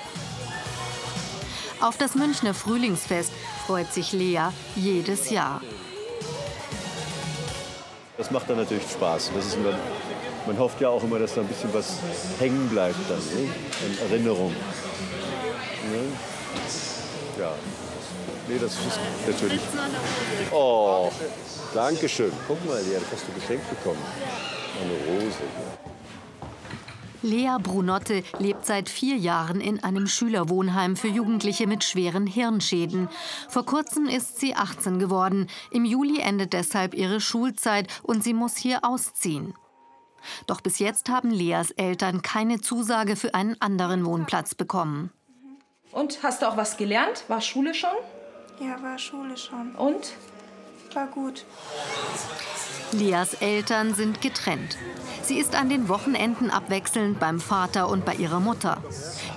Auf 1.79 1.97
das 1.97 2.13
Münchner 2.13 2.53
Frühlingsfest 2.53 3.31
freut 3.65 3.91
sich 3.91 4.13
Lea 4.13 4.49
jedes 4.75 5.31
Jahr. 5.31 5.61
Das 8.21 8.29
macht 8.29 8.47
dann 8.51 8.57
natürlich 8.57 8.83
Spaß. 8.83 9.31
Das 9.35 9.47
ist 9.47 9.55
immer, 9.55 9.73
man 10.45 10.59
hofft 10.59 10.79
ja 10.79 10.89
auch 10.89 11.03
immer, 11.03 11.17
dass 11.17 11.33
da 11.33 11.41
ein 11.41 11.47
bisschen 11.47 11.73
was 11.73 11.95
hängen 12.37 12.69
bleibt 12.69 12.99
dann, 13.09 13.17
ne? 13.17 13.49
in 13.87 14.11
Erinnerung. 14.11 14.51
Ne? 14.51 16.03
Ja. 17.39 17.51
Nee, 18.47 18.59
das 18.61 18.73
ist 18.73 18.99
natürlich. 19.25 19.59
Oh, 20.51 21.09
danke 21.73 22.07
schön. 22.07 22.31
Guck 22.47 22.63
mal, 22.67 22.79
Lea, 22.83 22.99
das 22.99 23.11
hast 23.11 23.27
du 23.27 23.33
geschenkt 23.33 23.67
bekommen. 23.71 23.97
Eine 24.79 25.19
Rose. 25.19 25.37
Lea 27.21 27.57
Brunotte 27.61 28.23
lebt 28.39 28.65
seit 28.65 28.89
vier 28.89 29.15
Jahren 29.15 29.61
in 29.61 29.83
einem 29.83 30.07
Schülerwohnheim 30.07 30.95
für 30.95 31.07
Jugendliche 31.07 31.67
mit 31.67 31.83
schweren 31.83 32.25
Hirnschäden. 32.25 33.09
Vor 33.47 33.65
kurzem 33.65 34.07
ist 34.07 34.39
sie 34.39 34.55
18 34.55 34.99
geworden. 34.99 35.47
Im 35.69 35.85
Juli 35.85 36.19
endet 36.19 36.53
deshalb 36.53 36.93
ihre 36.93 37.21
Schulzeit 37.21 37.87
und 38.03 38.23
sie 38.23 38.33
muss 38.33 38.57
hier 38.57 38.83
ausziehen. 38.83 39.53
Doch 40.47 40.61
bis 40.61 40.79
jetzt 40.79 41.09
haben 41.09 41.31
Leas 41.31 41.71
Eltern 41.71 42.21
keine 42.21 42.61
Zusage 42.61 43.15
für 43.15 43.33
einen 43.33 43.59
anderen 43.59 44.05
Wohnplatz 44.05 44.55
bekommen. 44.55 45.11
Und 45.91 46.23
hast 46.23 46.41
du 46.41 46.47
auch 46.47 46.57
was 46.57 46.77
gelernt? 46.77 47.25
War 47.27 47.41
Schule 47.41 47.73
schon? 47.73 47.89
Ja, 48.59 48.81
war 48.81 48.97
Schule 48.97 49.37
schon. 49.37 49.75
Und? 49.75 50.13
War 50.93 51.07
gut. 51.07 51.45
Lias 52.91 53.35
Eltern 53.35 53.93
sind 53.93 54.19
getrennt. 54.19 54.77
Sie 55.23 55.37
ist 55.37 55.55
an 55.55 55.69
den 55.69 55.87
Wochenenden 55.87 56.49
abwechselnd 56.49 57.17
beim 57.17 57.39
Vater 57.39 57.87
und 57.87 58.03
bei 58.03 58.15
ihrer 58.15 58.41
Mutter. 58.41 58.83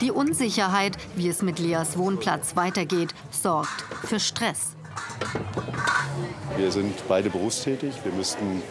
Die 0.01 0.11
Unsicherheit, 0.11 0.97
wie 1.15 1.29
es 1.29 1.43
mit 1.43 1.61
Lias 1.61 1.97
Wohnplatz 1.97 2.57
weitergeht, 2.57 3.15
sorgt 3.31 3.85
für 4.05 4.19
Stress. 4.19 4.75
Wir 6.57 6.73
sind 6.73 7.07
beide 7.07 7.31
berufstätig. 7.31 7.95
Wir 8.03 8.13
müssten 8.13 8.63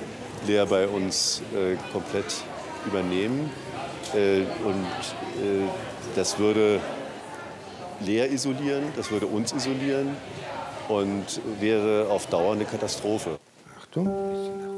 Lea 0.45 0.65
bei 0.69 0.85
uns 0.87 1.41
äh, 1.55 1.77
komplett 1.93 2.35
übernehmen. 2.85 3.49
Äh, 4.13 4.41
und 4.65 4.85
äh, 5.41 5.69
das 6.15 6.37
würde 6.37 6.81
Lea 8.01 8.25
isolieren, 8.25 8.83
das 8.97 9.11
würde 9.11 9.27
uns 9.27 9.53
isolieren 9.53 10.17
und 10.89 11.41
wäre 11.59 12.07
auf 12.09 12.27
Dauer 12.27 12.53
eine 12.53 12.65
Katastrophe. 12.65 13.39
Achtung. 13.79 14.09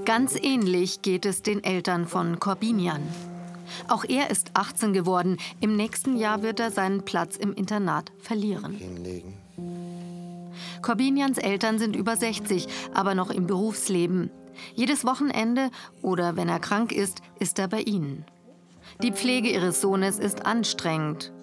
Ganz 0.06 0.36
ähnlich 0.36 1.02
geht 1.02 1.26
es 1.26 1.42
den 1.42 1.64
Eltern 1.64 2.08
von 2.08 2.40
Corbinian. 2.40 3.02
Auch 3.88 4.04
er 4.08 4.30
ist 4.30 4.52
18 4.54 4.94
geworden. 4.94 5.38
Im 5.60 5.76
nächsten 5.76 6.18
Jahr 6.18 6.44
wird 6.44 6.60
er 6.60 6.72
seinen 6.72 7.04
Platz 7.04 7.36
im 7.36 7.54
Internat 7.54 8.12
verlieren. 8.20 8.80
Corbinians 10.82 11.38
Eltern 11.38 11.80
sind 11.80 11.96
über 11.96 12.16
60, 12.16 12.68
aber 12.94 13.16
noch 13.16 13.32
im 13.32 13.48
Berufsleben. 13.48 14.30
Jedes 14.76 15.06
Wochenende 15.06 15.70
oder 16.02 16.36
wenn 16.36 16.50
er 16.50 16.60
krank 16.60 16.92
ist, 16.92 17.22
ist 17.40 17.60
er 17.60 17.68
bei 17.68 17.82
ihnen. 17.82 18.26
Die 19.02 19.12
Pflege 19.12 19.50
ihres 19.50 19.82
Sohnes 19.82 20.20
ist 20.20 20.46
anstrengend. 20.46 21.34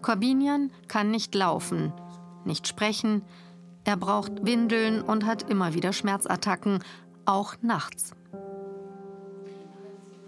Corbinian 0.00 0.70
kann 0.88 1.10
nicht 1.10 1.34
laufen, 1.34 1.92
nicht 2.44 2.66
sprechen. 2.66 3.22
Er 3.84 3.96
braucht 3.96 4.44
Windeln 4.46 5.02
und 5.02 5.26
hat 5.26 5.50
immer 5.50 5.74
wieder 5.74 5.92
Schmerzattacken, 5.92 6.84
auch 7.24 7.54
nachts. 7.62 8.12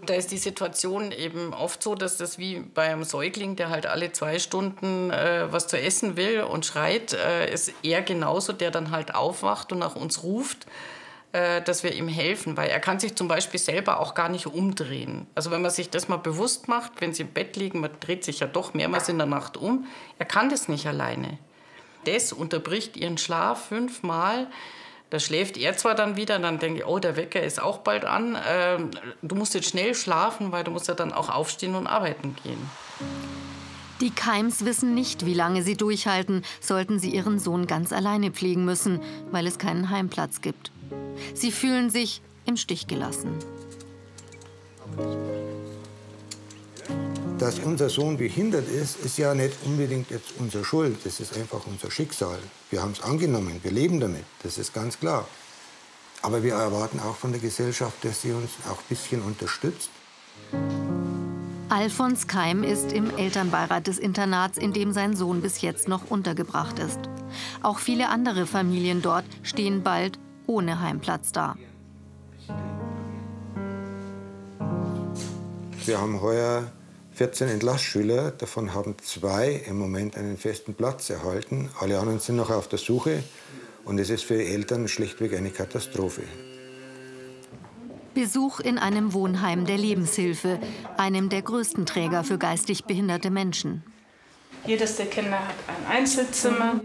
Da 0.05 0.13
ist 0.13 0.31
die 0.31 0.37
Situation 0.37 1.11
eben 1.11 1.53
oft 1.53 1.81
so, 1.81 1.95
dass 1.95 2.17
das 2.17 2.37
wie 2.37 2.59
bei 2.59 2.91
einem 2.91 3.03
Säugling, 3.03 3.55
der 3.55 3.69
halt 3.69 3.87
alle 3.87 4.11
zwei 4.11 4.39
Stunden 4.39 5.09
äh, 5.09 5.51
was 5.51 5.67
zu 5.67 5.79
essen 5.79 6.15
will 6.15 6.41
und 6.41 6.65
schreit, 6.65 7.13
äh, 7.13 7.51
ist 7.51 7.73
er 7.81 8.01
genauso, 8.01 8.53
der 8.53 8.71
dann 8.71 8.91
halt 8.91 9.15
aufwacht 9.15 9.71
und 9.71 9.79
nach 9.79 9.95
uns 9.95 10.21
ruft, 10.21 10.67
äh, 11.31 11.61
dass 11.61 11.83
wir 11.83 11.93
ihm 11.93 12.07
helfen. 12.07 12.55
Weil 12.55 12.69
er 12.69 12.79
kann 12.79 12.99
sich 12.99 13.15
zum 13.15 13.27
Beispiel 13.27 13.59
selber 13.59 13.99
auch 13.99 14.13
gar 14.13 14.29
nicht 14.29 14.45
umdrehen. 14.45 15.25
Also 15.33 15.49
wenn 15.49 15.61
man 15.61 15.71
sich 15.71 15.89
das 15.89 16.07
mal 16.07 16.17
bewusst 16.17 16.67
macht, 16.67 16.99
wenn 16.99 17.13
sie 17.13 17.23
im 17.23 17.29
Bett 17.29 17.55
liegen, 17.55 17.79
man 17.79 17.91
dreht 17.99 18.23
sich 18.25 18.41
ja 18.41 18.47
doch 18.47 18.75
mehrmals 18.75 19.09
in 19.09 19.17
der 19.17 19.27
Nacht 19.27 19.57
um, 19.57 19.85
er 20.19 20.25
kann 20.25 20.49
das 20.49 20.67
nicht 20.67 20.85
alleine. 20.85 21.39
Das 22.05 22.31
unterbricht 22.33 22.97
ihren 22.97 23.17
Schlaf 23.17 23.67
fünfmal. 23.67 24.47
Da 25.09 25.19
schläft 25.19 25.57
er 25.57 25.77
zwar 25.77 25.95
dann 25.95 26.17
wieder, 26.17 26.39
dann 26.39 26.59
denke 26.59 26.79
ich, 26.79 26.85
oh, 26.85 26.99
der 26.99 27.15
Wecker 27.15 27.41
ist 27.41 27.61
auch 27.61 27.79
bald 27.79 28.05
an. 28.05 28.37
Ähm, 28.49 28.91
du 29.21 29.35
musst 29.35 29.53
jetzt 29.53 29.69
schnell 29.69 29.93
schlafen, 29.93 30.51
weil 30.51 30.63
du 30.63 30.71
musst 30.71 30.87
ja 30.87 30.93
dann 30.93 31.13
auch 31.13 31.29
aufstehen 31.29 31.75
und 31.75 31.87
arbeiten 31.87 32.35
gehen. 32.43 32.69
Die 34.01 34.11
Keims 34.11 34.65
wissen 34.65 34.93
nicht, 34.93 35.25
wie 35.25 35.33
lange 35.33 35.63
sie 35.63 35.77
durchhalten, 35.77 36.43
sollten 36.59 36.99
sie 36.99 37.11
ihren 37.11 37.39
Sohn 37.39 37.65
ganz 37.65 37.93
alleine 37.93 38.31
pflegen 38.31 38.65
müssen, 38.65 38.99
weil 39.31 39.47
es 39.47 39.57
keinen 39.57 39.89
Heimplatz 39.89 40.41
gibt. 40.41 40.71
Sie 41.33 41.51
fühlen 41.51 41.89
sich 41.89 42.21
im 42.45 42.57
Stich 42.57 42.87
gelassen. 42.87 43.39
Dass 47.37 47.59
unser 47.59 47.89
Sohn 47.89 48.15
behindert 48.15 48.69
ist, 48.69 48.97
ist 49.03 49.17
ja 49.17 49.35
nicht 49.35 49.57
unbedingt 49.65 50.09
jetzt 50.09 50.35
unsere 50.39 50.63
Schuld. 50.63 50.97
Das 51.03 51.19
ist 51.19 51.35
einfach 51.35 51.67
unser 51.67 51.91
Schicksal. 51.91 52.39
Wir 52.71 52.81
haben 52.81 52.93
es 52.93 53.01
angenommen, 53.01 53.59
wir 53.61 53.71
leben 53.71 53.99
damit, 53.99 54.23
das 54.41 54.57
ist 54.57 54.73
ganz 54.73 54.97
klar. 54.97 55.27
Aber 56.21 56.43
wir 56.43 56.53
erwarten 56.53 57.01
auch 57.01 57.17
von 57.17 57.33
der 57.33 57.41
Gesellschaft, 57.41 58.05
dass 58.05 58.21
sie 58.21 58.31
uns 58.31 58.51
auch 58.69 58.77
ein 58.77 58.85
bisschen 58.87 59.21
unterstützt. 59.21 59.89
Alfons 61.67 62.27
Keim 62.27 62.63
ist 62.63 62.93
im 62.93 63.15
Elternbeirat 63.17 63.87
des 63.87 63.99
Internats, 63.99 64.57
in 64.57 64.71
dem 64.71 64.93
sein 64.93 65.13
Sohn 65.13 65.41
bis 65.41 65.61
jetzt 65.61 65.89
noch 65.89 66.09
untergebracht 66.09 66.79
ist. 66.79 66.99
Auch 67.61 67.79
viele 67.79 68.07
andere 68.07 68.45
Familien 68.45 69.01
dort 69.01 69.25
stehen 69.43 69.83
bald 69.83 70.19
ohne 70.47 70.79
Heimplatz 70.79 71.33
da. 71.33 71.57
Wir 75.85 75.99
haben 75.99 76.21
heuer 76.21 76.71
14 77.15 77.47
Entlassschüler, 77.47 78.31
davon 78.31 78.73
haben 78.73 78.95
zwei 79.01 79.63
im 79.67 79.77
Moment 79.77 80.17
einen 80.17 80.37
festen 80.37 80.73
Platz 80.73 81.09
erhalten. 81.09 81.69
Alle 81.79 81.97
anderen 81.97 82.19
sind 82.19 82.35
noch 82.35 82.49
auf 82.49 82.67
der 82.67 82.77
Suche 82.77 83.23
und 83.85 83.99
es 83.99 84.09
ist 84.09 84.25
für 84.25 84.37
die 84.37 84.47
Eltern 84.47 84.89
schlichtweg 84.89 85.33
eine 85.33 85.51
Katastrophe. 85.51 86.23
Besuch 88.13 88.59
in 88.59 88.77
einem 88.77 89.13
Wohnheim 89.13 89.65
der 89.65 89.77
Lebenshilfe, 89.77 90.59
einem 90.97 91.29
der 91.29 91.41
größten 91.41 91.85
Träger 91.85 92.25
für 92.25 92.37
geistig 92.37 92.83
behinderte 92.83 93.29
Menschen. 93.29 93.83
Jedes 94.65 94.97
der 94.97 95.05
Kinder 95.05 95.39
hat 95.39 95.55
ein 95.67 95.97
Einzelzimmer. 95.97 96.81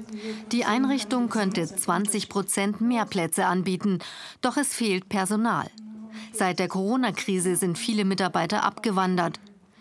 Die 0.53 0.65
Einrichtung 0.65 1.29
könnte 1.29 1.67
20 1.67 2.29
Prozent 2.29 2.81
mehr 2.81 3.05
Plätze 3.05 3.47
anbieten, 3.47 3.99
doch 4.43 4.57
es 4.57 4.75
fehlt 4.75 5.09
Personal. 5.09 5.69
Seit 6.33 6.61
der 6.61 6.69
Corona-Krise 6.69 7.57
sind 7.57 7.79
viele 7.79 8.05
Mitarbeiter 8.05 8.63
abgewandert. 8.63 9.41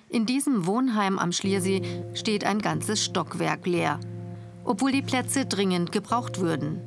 In 0.10 0.25
diesem 0.25 0.66
Wohnheim 0.66 1.20
am 1.20 1.32
Schliersee 1.32 1.84
steht 2.16 2.44
ein 2.44 2.60
ganzes 2.60 3.06
Stockwerk 3.06 3.68
leer, 3.68 4.00
obwohl 4.64 4.92
die 4.92 5.03
Plätze 5.03 5.46
dringend 5.46 5.92
gebraucht 5.92 6.40
würden. 6.40 6.81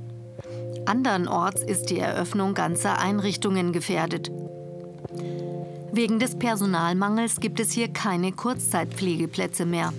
Andernorts 0.87 1.63
ist 1.63 1.91
die 1.91 2.01
Eröffnung 2.01 2.55
ganzer 2.55 2.99
Einrichtungen 2.99 3.73
gefährdet. 3.73 4.33
Wegen 5.93 6.19
des 6.19 6.37
Personalmangels 6.37 7.39
gibt 7.39 7.61
es 7.61 7.71
hier 7.71 7.89
keine 7.89 8.33
Kurzzeitpflegeplätze 8.33 9.67
mehr. 9.67 9.93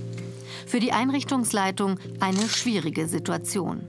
Für 0.68 0.82
die 0.82 0.92
Einrichtungsleitung 0.92 2.00
eine 2.20 2.50
schwierige 2.50 3.08
Situation. 3.08 3.88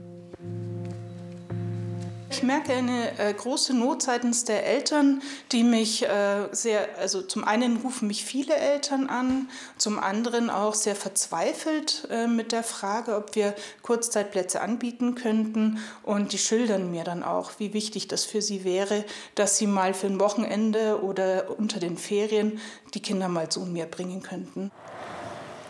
Ich 2.35 2.43
merke 2.43 2.73
eine 2.73 3.17
äh, 3.17 3.33
große 3.33 3.73
Not 3.73 4.01
seitens 4.01 4.43
der 4.43 4.65
Eltern, 4.65 5.21
die 5.53 5.63
mich 5.63 6.03
äh, 6.03 6.49
sehr, 6.51 6.89
also 6.99 7.21
zum 7.21 7.45
einen 7.45 7.77
rufen 7.77 8.09
mich 8.09 8.25
viele 8.25 8.53
Eltern 8.57 9.07
an, 9.07 9.47
zum 9.77 9.99
anderen 9.99 10.49
auch 10.49 10.73
sehr 10.73 10.97
verzweifelt 10.97 12.05
äh, 12.11 12.27
mit 12.27 12.51
der 12.51 12.63
Frage, 12.63 13.15
ob 13.15 13.35
wir 13.35 13.55
Kurzzeitplätze 13.83 14.59
anbieten 14.59 15.15
könnten. 15.15 15.79
Und 16.03 16.33
die 16.33 16.37
schildern 16.37 16.91
mir 16.91 17.05
dann 17.05 17.23
auch, 17.23 17.51
wie 17.57 17.71
wichtig 17.71 18.09
das 18.09 18.25
für 18.25 18.41
sie 18.41 18.65
wäre, 18.65 19.05
dass 19.35 19.57
sie 19.57 19.65
mal 19.65 19.93
für 19.93 20.07
ein 20.07 20.19
Wochenende 20.19 21.01
oder 21.03 21.57
unter 21.57 21.79
den 21.79 21.95
Ferien 21.97 22.59
die 22.93 23.01
Kinder 23.01 23.29
mal 23.29 23.47
zu 23.47 23.61
mir 23.61 23.85
bringen 23.85 24.21
könnten. 24.21 24.71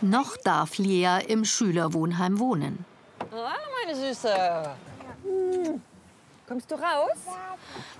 Noch 0.00 0.36
darf 0.36 0.78
Lea 0.78 1.20
im 1.28 1.44
Schülerwohnheim 1.44 2.40
wohnen. 2.40 2.84
Hallo, 3.30 3.50
meine 3.84 3.94
Süße. 3.94 4.34
Hm. 5.22 5.80
Kommst 6.48 6.70
du 6.70 6.76
raus? 6.76 7.16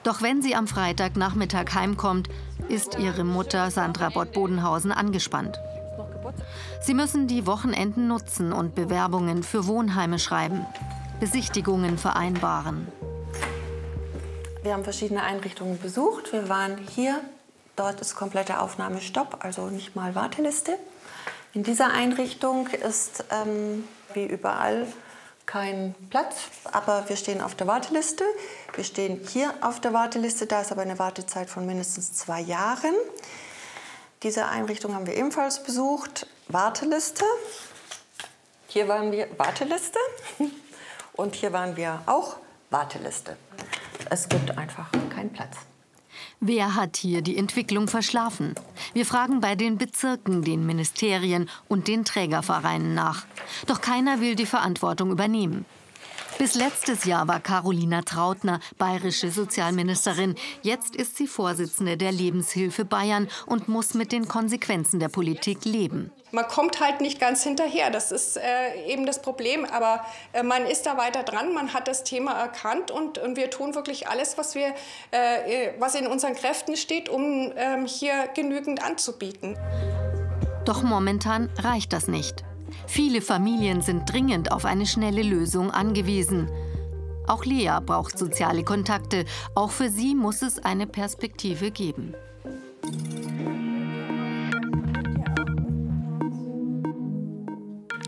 Doch 0.04 0.22
wenn 0.22 0.40
sie 0.40 0.54
am 0.54 0.68
Freitagnachmittag 0.68 1.74
heimkommt, 1.74 2.28
ist 2.68 2.96
ihre 2.96 3.24
Mutter 3.24 3.72
Sandra 3.72 4.08
Bott-Bodenhausen 4.08 4.92
angespannt. 4.92 5.58
Sie 6.80 6.94
müssen 6.94 7.26
die 7.26 7.46
Wochenenden 7.46 8.06
nutzen 8.06 8.52
und 8.52 8.76
Bewerbungen 8.76 9.42
für 9.42 9.66
Wohnheime 9.66 10.20
schreiben, 10.20 10.64
Besichtigungen 11.18 11.98
vereinbaren. 11.98 12.86
Wir 14.62 14.74
haben 14.74 14.84
verschiedene 14.84 15.24
Einrichtungen 15.24 15.80
besucht. 15.80 16.32
Wir 16.32 16.48
waren 16.48 16.78
hier, 16.78 17.20
dort 17.74 18.00
ist 18.00 18.14
komplette 18.14 18.60
Aufnahmestopp, 18.60 19.38
also 19.44 19.70
nicht 19.70 19.96
mal 19.96 20.14
Warteliste. 20.14 20.78
In 21.52 21.64
dieser 21.64 21.92
Einrichtung 21.92 22.68
ist 22.68 23.24
ähm, 23.30 23.82
wie 24.14 24.26
überall 24.26 24.86
kein 25.46 25.94
Platz, 26.10 26.36
aber 26.64 27.08
wir 27.08 27.16
stehen 27.16 27.40
auf 27.40 27.54
der 27.54 27.66
Warteliste. 27.66 28.24
Wir 28.74 28.84
stehen 28.84 29.20
hier 29.32 29.54
auf 29.60 29.80
der 29.80 29.92
Warteliste, 29.92 30.46
da 30.46 30.60
ist 30.60 30.72
aber 30.72 30.82
eine 30.82 30.98
Wartezeit 30.98 31.48
von 31.48 31.64
mindestens 31.64 32.12
zwei 32.12 32.40
Jahren. 32.40 32.94
Diese 34.22 34.46
Einrichtung 34.46 34.94
haben 34.94 35.06
wir 35.06 35.14
ebenfalls 35.14 35.62
besucht. 35.62 36.26
Warteliste. 36.48 37.24
Hier 38.66 38.88
waren 38.88 39.12
wir 39.12 39.28
Warteliste 39.38 39.98
und 41.12 41.34
hier 41.34 41.52
waren 41.52 41.76
wir 41.76 42.02
auch 42.06 42.36
Warteliste. 42.70 43.36
Es 44.10 44.28
gibt 44.28 44.58
einfach 44.58 44.90
keinen 45.14 45.32
Platz. 45.32 45.56
Wer 46.40 46.74
hat 46.74 46.98
hier 46.98 47.22
die 47.22 47.38
Entwicklung 47.38 47.88
verschlafen? 47.88 48.54
Wir 48.92 49.06
fragen 49.06 49.40
bei 49.40 49.54
den 49.54 49.78
Bezirken, 49.78 50.42
den 50.42 50.66
Ministerien 50.66 51.48
und 51.66 51.88
den 51.88 52.04
Trägervereinen 52.04 52.94
nach. 52.94 53.24
Doch 53.66 53.80
keiner 53.80 54.20
will 54.20 54.34
die 54.34 54.44
Verantwortung 54.44 55.10
übernehmen. 55.10 55.64
Bis 56.38 56.54
letztes 56.54 57.04
Jahr 57.06 57.26
war 57.26 57.40
Carolina 57.40 58.02
Trautner 58.02 58.60
bayerische 58.76 59.30
Sozialministerin. 59.30 60.34
Jetzt 60.60 60.94
ist 60.94 61.16
sie 61.16 61.26
Vorsitzende 61.26 61.96
der 61.96 62.12
Lebenshilfe 62.12 62.84
Bayern 62.84 63.28
und 63.46 63.68
muss 63.68 63.94
mit 63.94 64.12
den 64.12 64.28
Konsequenzen 64.28 65.00
der 65.00 65.08
Politik 65.08 65.64
leben. 65.64 66.10
Man 66.32 66.46
kommt 66.48 66.80
halt 66.80 67.00
nicht 67.00 67.20
ganz 67.20 67.42
hinterher, 67.42 67.90
das 67.90 68.10
ist 68.10 68.36
äh, 68.36 68.84
eben 68.86 69.06
das 69.06 69.22
Problem. 69.22 69.64
Aber 69.64 70.04
äh, 70.32 70.42
man 70.42 70.66
ist 70.66 70.86
da 70.86 70.96
weiter 70.96 71.22
dran, 71.22 71.54
man 71.54 71.72
hat 71.72 71.88
das 71.88 72.04
Thema 72.04 72.32
erkannt 72.32 72.90
und, 72.90 73.18
und 73.18 73.36
wir 73.36 73.50
tun 73.50 73.74
wirklich 73.74 74.08
alles, 74.08 74.36
was, 74.36 74.54
wir, 74.54 74.74
äh, 75.12 75.72
was 75.78 75.94
in 75.94 76.06
unseren 76.06 76.34
Kräften 76.34 76.76
steht, 76.76 77.08
um 77.08 77.52
ähm, 77.56 77.86
hier 77.86 78.28
genügend 78.34 78.84
anzubieten. 78.84 79.56
Doch 80.64 80.82
momentan 80.82 81.48
reicht 81.58 81.92
das 81.92 82.08
nicht. 82.08 82.44
Viele 82.88 83.22
Familien 83.22 83.82
sind 83.82 84.12
dringend 84.12 84.50
auf 84.50 84.64
eine 84.64 84.86
schnelle 84.86 85.22
Lösung 85.22 85.70
angewiesen. 85.70 86.50
Auch 87.26 87.44
Lea 87.44 87.78
braucht 87.84 88.18
soziale 88.18 88.64
Kontakte. 88.64 89.24
Auch 89.54 89.70
für 89.70 89.90
sie 89.90 90.14
muss 90.14 90.42
es 90.42 90.64
eine 90.64 90.86
Perspektive 90.86 91.70
geben. 91.70 92.14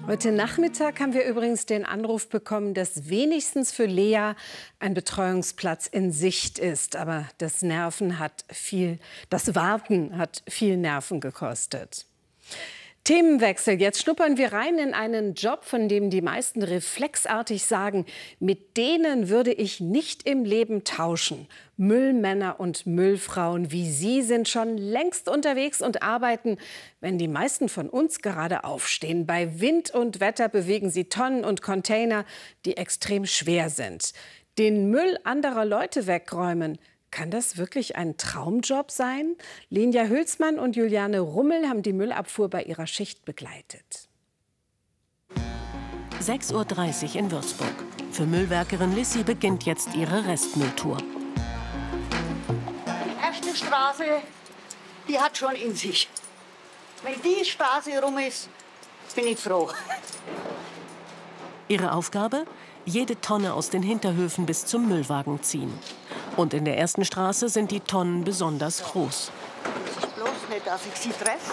Heute 0.09 0.33
Nachmittag 0.33 1.01
haben 1.01 1.13
wir 1.13 1.27
übrigens 1.27 1.67
den 1.67 1.85
Anruf 1.85 2.31
bekommen, 2.31 2.73
dass 2.73 3.11
wenigstens 3.11 3.73
für 3.73 3.85
Lea 3.85 4.33
ein 4.79 4.95
Betreuungsplatz 4.95 5.87
in 5.87 6.13
Sicht 6.13 6.59
ist. 6.59 6.97
Aber 6.97 7.29
das 7.37 7.61
Nerven 7.61 8.19
hat 8.19 8.47
viel, 8.51 9.01
das 9.29 9.55
Warten 9.55 10.17
hat 10.17 10.43
viel 10.49 10.79
Nerven 10.79 11.21
gekostet. 11.21 12.07
Themenwechsel. 13.05 13.81
Jetzt 13.81 14.03
schnuppern 14.03 14.37
wir 14.37 14.53
rein 14.53 14.79
in 14.79 14.93
einen 14.93 15.35
Job, 15.35 15.65
von 15.65 15.89
dem 15.89 16.11
die 16.11 16.21
meisten 16.21 16.63
reflexartig 16.63 17.65
sagen, 17.65 18.05
mit 18.39 18.77
denen 18.77 19.29
würde 19.29 19.53
ich 19.53 19.81
nicht 19.81 20.29
im 20.29 20.45
Leben 20.45 20.85
tauschen. 20.85 21.49
Müllmänner 21.77 22.61
und 22.61 22.87
Müllfrauen 22.87 23.73
wie 23.73 23.91
Sie 23.91 24.23
sind 24.23 24.49
schon 24.49 24.77
längst 24.77 25.29
unterwegs 25.29 25.81
und 25.81 26.03
arbeiten, 26.03 26.59
wenn 27.01 27.19
die 27.19 27.29
meisten 27.29 27.69
von 27.69 27.89
uns 27.89 28.21
gerade 28.21 28.65
aufstehen. 28.65 29.27
Bei 29.27 29.61
Wind 29.61 29.95
und 29.95 30.21
Wetter 30.21 30.49
bewegen 30.49 30.91
sie 30.91 31.09
Tonnen 31.09 31.45
und 31.45 31.63
Container, 31.63 32.25
die 32.65 32.77
extrem 32.77 33.25
schwer 33.27 33.71
sind. 33.71 34.13
Den 34.59 34.91
Müll 34.91 35.19
anderer 35.25 35.65
Leute 35.65 36.07
wegräumen, 36.07 36.79
kann 37.11 37.31
das 37.31 37.57
wirklich 37.57 37.97
ein 37.97 38.17
Traumjob 38.17 38.91
sein? 38.91 39.37
Linja 39.71 40.05
Hülsmann 40.05 40.59
und 40.59 40.77
Juliane 40.77 41.21
Rummel 41.21 41.69
haben 41.69 41.83
die 41.83 41.93
Müllabfuhr 41.93 42.49
bei 42.49 42.63
ihrer 42.63 42.87
Schicht 42.87 43.25
begleitet. 43.25 44.09
6.30 46.21 47.11
Uhr 47.11 47.17
in 47.17 47.31
Würzburg. 47.31 47.75
Für 48.13 48.27
Müllwerkerin 48.27 48.95
Lissi 48.95 49.23
beginnt 49.23 49.65
jetzt 49.65 49.95
ihre 49.95 50.27
Restmülltour. 50.27 50.99
Die 52.87 53.25
erste 53.25 53.55
Straße, 53.55 54.05
die 55.09 55.19
hat 55.19 55.37
schon 55.37 55.55
in 55.55 55.75
sich. 55.75 56.09
Wenn 57.03 57.21
die 57.23 57.45
Straße 57.45 58.03
rum 58.03 58.19
ist, 58.19 58.49
bin 59.15 59.29
ich 59.29 59.39
froh. 59.39 59.71
Ihre 61.69 61.93
Aufgabe? 61.93 62.45
Jede 62.89 63.21
Tonne 63.21 63.53
aus 63.53 63.69
den 63.69 63.83
Hinterhöfen 63.83 64.47
bis 64.47 64.65
zum 64.65 64.89
Müllwagen 64.89 65.43
ziehen. 65.43 65.79
Und 66.39 66.55
in 66.55 66.65
der 66.65 66.79
ersten 66.79 67.05
Straße 67.05 67.51
sind 67.51 67.71
die 67.71 67.81
Tonnen 67.81 68.25
besonders 68.25 68.83
groß. 68.83 69.31
Das 69.85 70.05
ist 70.05 70.17
bloß 70.17 70.31
nicht, 70.49 70.67
dass 70.67 70.87
ich 70.87 70.95
sie 70.99 71.11
treffe. 71.11 71.53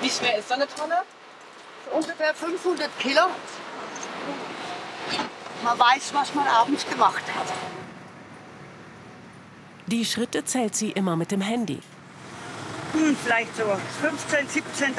Wie 0.00 0.08
schwer 0.08 0.38
ist 0.38 0.46
so 0.46 0.54
eine 0.54 0.68
Tonne? 0.68 0.98
Ungefähr 1.92 2.32
500 2.32 2.96
Kilo. 3.00 3.22
Man 5.64 5.78
weiß, 5.80 6.14
was 6.14 6.32
man 6.34 6.46
abends 6.46 6.88
gemacht 6.88 7.24
hat. 7.36 7.52
Die 9.88 10.04
Schritte 10.04 10.44
zählt 10.44 10.76
sie 10.76 10.92
immer 10.92 11.16
mit 11.16 11.32
dem 11.32 11.40
Handy. 11.40 11.80
Hm, 12.92 13.16
vielleicht 13.16 13.56
so 13.56 13.64
15.000, 13.64 14.62
17.000. 14.78 14.94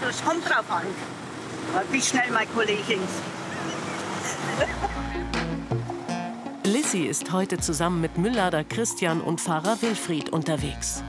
Das 0.00 0.24
kommt 0.24 0.44
drauf 0.44 0.68
an, 0.70 0.86
wie 1.90 2.02
schnell 2.02 2.30
mein 2.32 2.48
Kollege 2.54 2.94
ist. 2.94 3.22
Lissy 6.64 7.04
ist 7.04 7.32
heute 7.32 7.58
zusammen 7.58 8.00
mit 8.00 8.18
Mülllader 8.18 8.64
Christian 8.64 9.20
und 9.20 9.40
Fahrer 9.40 9.80
Wilfried 9.82 10.30
unterwegs. 10.30 11.02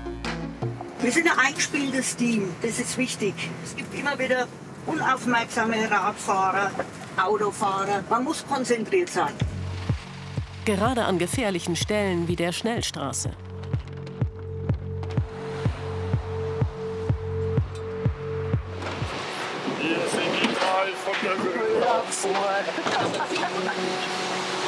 Wir 1.01 1.11
sind 1.11 1.27
ein 1.27 1.47
eingespieltes 1.47 2.15
Team, 2.15 2.49
das 2.61 2.79
ist 2.79 2.97
wichtig. 2.97 3.33
Es 3.63 3.75
gibt 3.75 3.93
immer 3.97 4.17
wieder 4.17 4.47
unaufmerksame 4.85 5.89
Radfahrer, 5.89 6.71
Autofahrer. 7.17 8.03
Man 8.09 8.23
muss 8.23 8.45
konzentriert 8.47 9.09
sein. 9.09 9.33
Gerade 10.65 11.05
an 11.05 11.17
gefährlichen 11.17 11.75
Stellen 11.75 12.27
wie 12.27 12.35
der 12.35 12.51
Schnellstraße. 12.51 13.31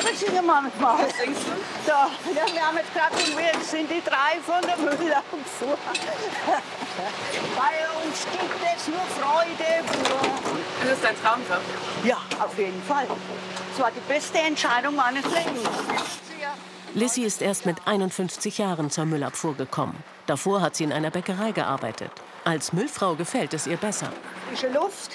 Das 0.01 0.19
singen 0.19 0.33
wir 0.33 0.41
manchmal. 0.41 1.05
Was 1.05 1.17
singst 1.17 1.41
du? 1.41 1.51
Da, 1.85 2.09
ja, 2.35 2.53
wir 2.53 2.61
haben 2.61 2.77
jetzt 2.77 2.93
gerade 2.93 3.15
und 3.15 3.37
wir 3.37 3.63
sind 3.63 3.89
die 3.89 4.01
drei 4.03 4.39
von 4.45 4.61
der 4.61 4.77
Müllabfuhr. 4.77 5.77
Bei 7.55 7.73
uns 8.03 8.25
gibt 8.31 8.59
es 8.75 8.87
nur 8.87 9.01
Freude 9.19 9.83
pur. 9.87 10.91
Ist 10.91 10.91
das 10.91 11.01
dein 11.01 11.21
Traumjob? 11.21 11.61
Ja, 12.03 12.17
auf 12.39 12.57
jeden 12.57 12.81
Fall. 12.83 13.07
Das 13.71 13.79
war 13.79 13.91
die 13.91 14.11
beste 14.11 14.39
Entscheidung 14.39 14.95
meines 14.95 15.25
Lebens. 15.25 15.69
Lissy 16.95 17.21
ist 17.21 17.41
erst 17.41 17.65
mit 17.65 17.77
51 17.85 18.57
Jahren 18.57 18.89
zur 18.89 19.05
Müllabfuhr 19.05 19.55
gekommen. 19.55 20.03
Davor 20.25 20.61
hat 20.61 20.75
sie 20.75 20.83
in 20.85 20.91
einer 20.91 21.11
Bäckerei 21.11 21.51
gearbeitet. 21.51 22.11
Als 22.45 22.73
Müllfrau 22.73 23.15
gefällt 23.15 23.53
es 23.53 23.67
ihr 23.67 23.77
besser. 23.77 24.11
Frische 24.47 24.69
Luft, 24.69 25.11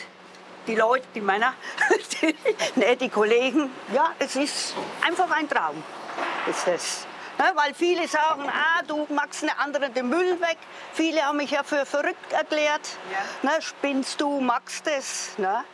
die 0.67 0.75
Leute, 0.75 1.07
die 1.15 1.21
Männer, 1.21 1.55
die, 2.23 2.35
nee, 2.77 2.97
die 2.97 3.09
Kollegen. 3.09 3.71
Ja, 3.93 4.13
es 4.19 4.37
ist 4.37 4.75
einfach 5.07 5.31
ein 5.31 5.49
Traum. 5.49 5.83
Ist 6.49 6.67
das. 6.67 7.07
Ne, 7.39 7.51
weil 7.55 7.75
viele 7.75 8.07
sagen, 8.07 8.49
ah, 8.49 8.83
du 8.87 9.07
machst 9.13 9.43
eine 9.43 9.59
andere 9.59 9.91
den 9.91 10.09
Müll 10.09 10.41
weg. 10.41 10.59
Viele 10.93 11.23
haben 11.23 11.39
mich 11.39 11.51
ja 11.51 11.65
für 11.65 11.85
verrückt 11.85 12.33
erklärt. 12.33 12.97
Ja. 13.11 13.51
Ne, 13.51 13.61
spinnst 13.61 14.21
du, 14.21 14.41
magst 14.41 14.87
es. 14.87 15.37
Ne? 15.37 15.65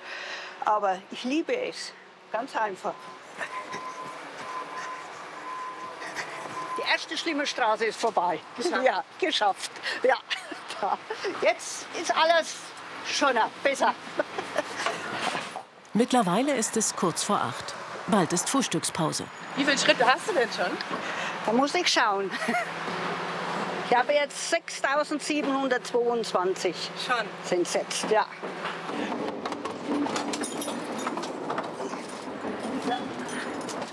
Aber 0.64 0.98
ich 1.10 1.24
liebe 1.24 1.54
es. 1.54 1.92
Ganz 2.32 2.56
einfach. 2.56 2.94
Die 6.78 6.90
erste 6.90 7.18
schlimme 7.18 7.46
Straße 7.46 7.84
ist 7.84 8.00
vorbei. 8.00 8.40
Geschafft. 8.56 8.84
Ja, 8.84 9.04
geschafft. 9.18 9.70
Ja. 10.02 10.16
Jetzt 11.42 11.86
ist 12.00 12.16
alles 12.16 12.56
schöner, 13.06 13.50
besser. 13.62 13.94
Mittlerweile 15.92 16.54
ist 16.54 16.76
es 16.76 16.94
kurz 16.94 17.24
vor 17.24 17.40
acht. 17.40 17.74
Bald 18.06 18.32
ist 18.32 18.48
Frühstückspause. 18.48 19.24
Wie 19.56 19.64
viele 19.64 19.76
Schritte 19.76 20.06
hast 20.06 20.28
du 20.28 20.34
denn 20.34 20.48
schon? 20.52 20.70
Da 21.44 21.52
muss 21.52 21.74
ich 21.74 21.88
schauen. 21.88 22.30
Ich 23.88 23.96
habe 23.96 24.12
jetzt 24.12 24.54
6.722. 24.54 26.72
Schon? 27.04 27.26
Sind 27.44 27.62
es 27.62 27.74
jetzt, 27.74 28.08
ja. 28.08 28.24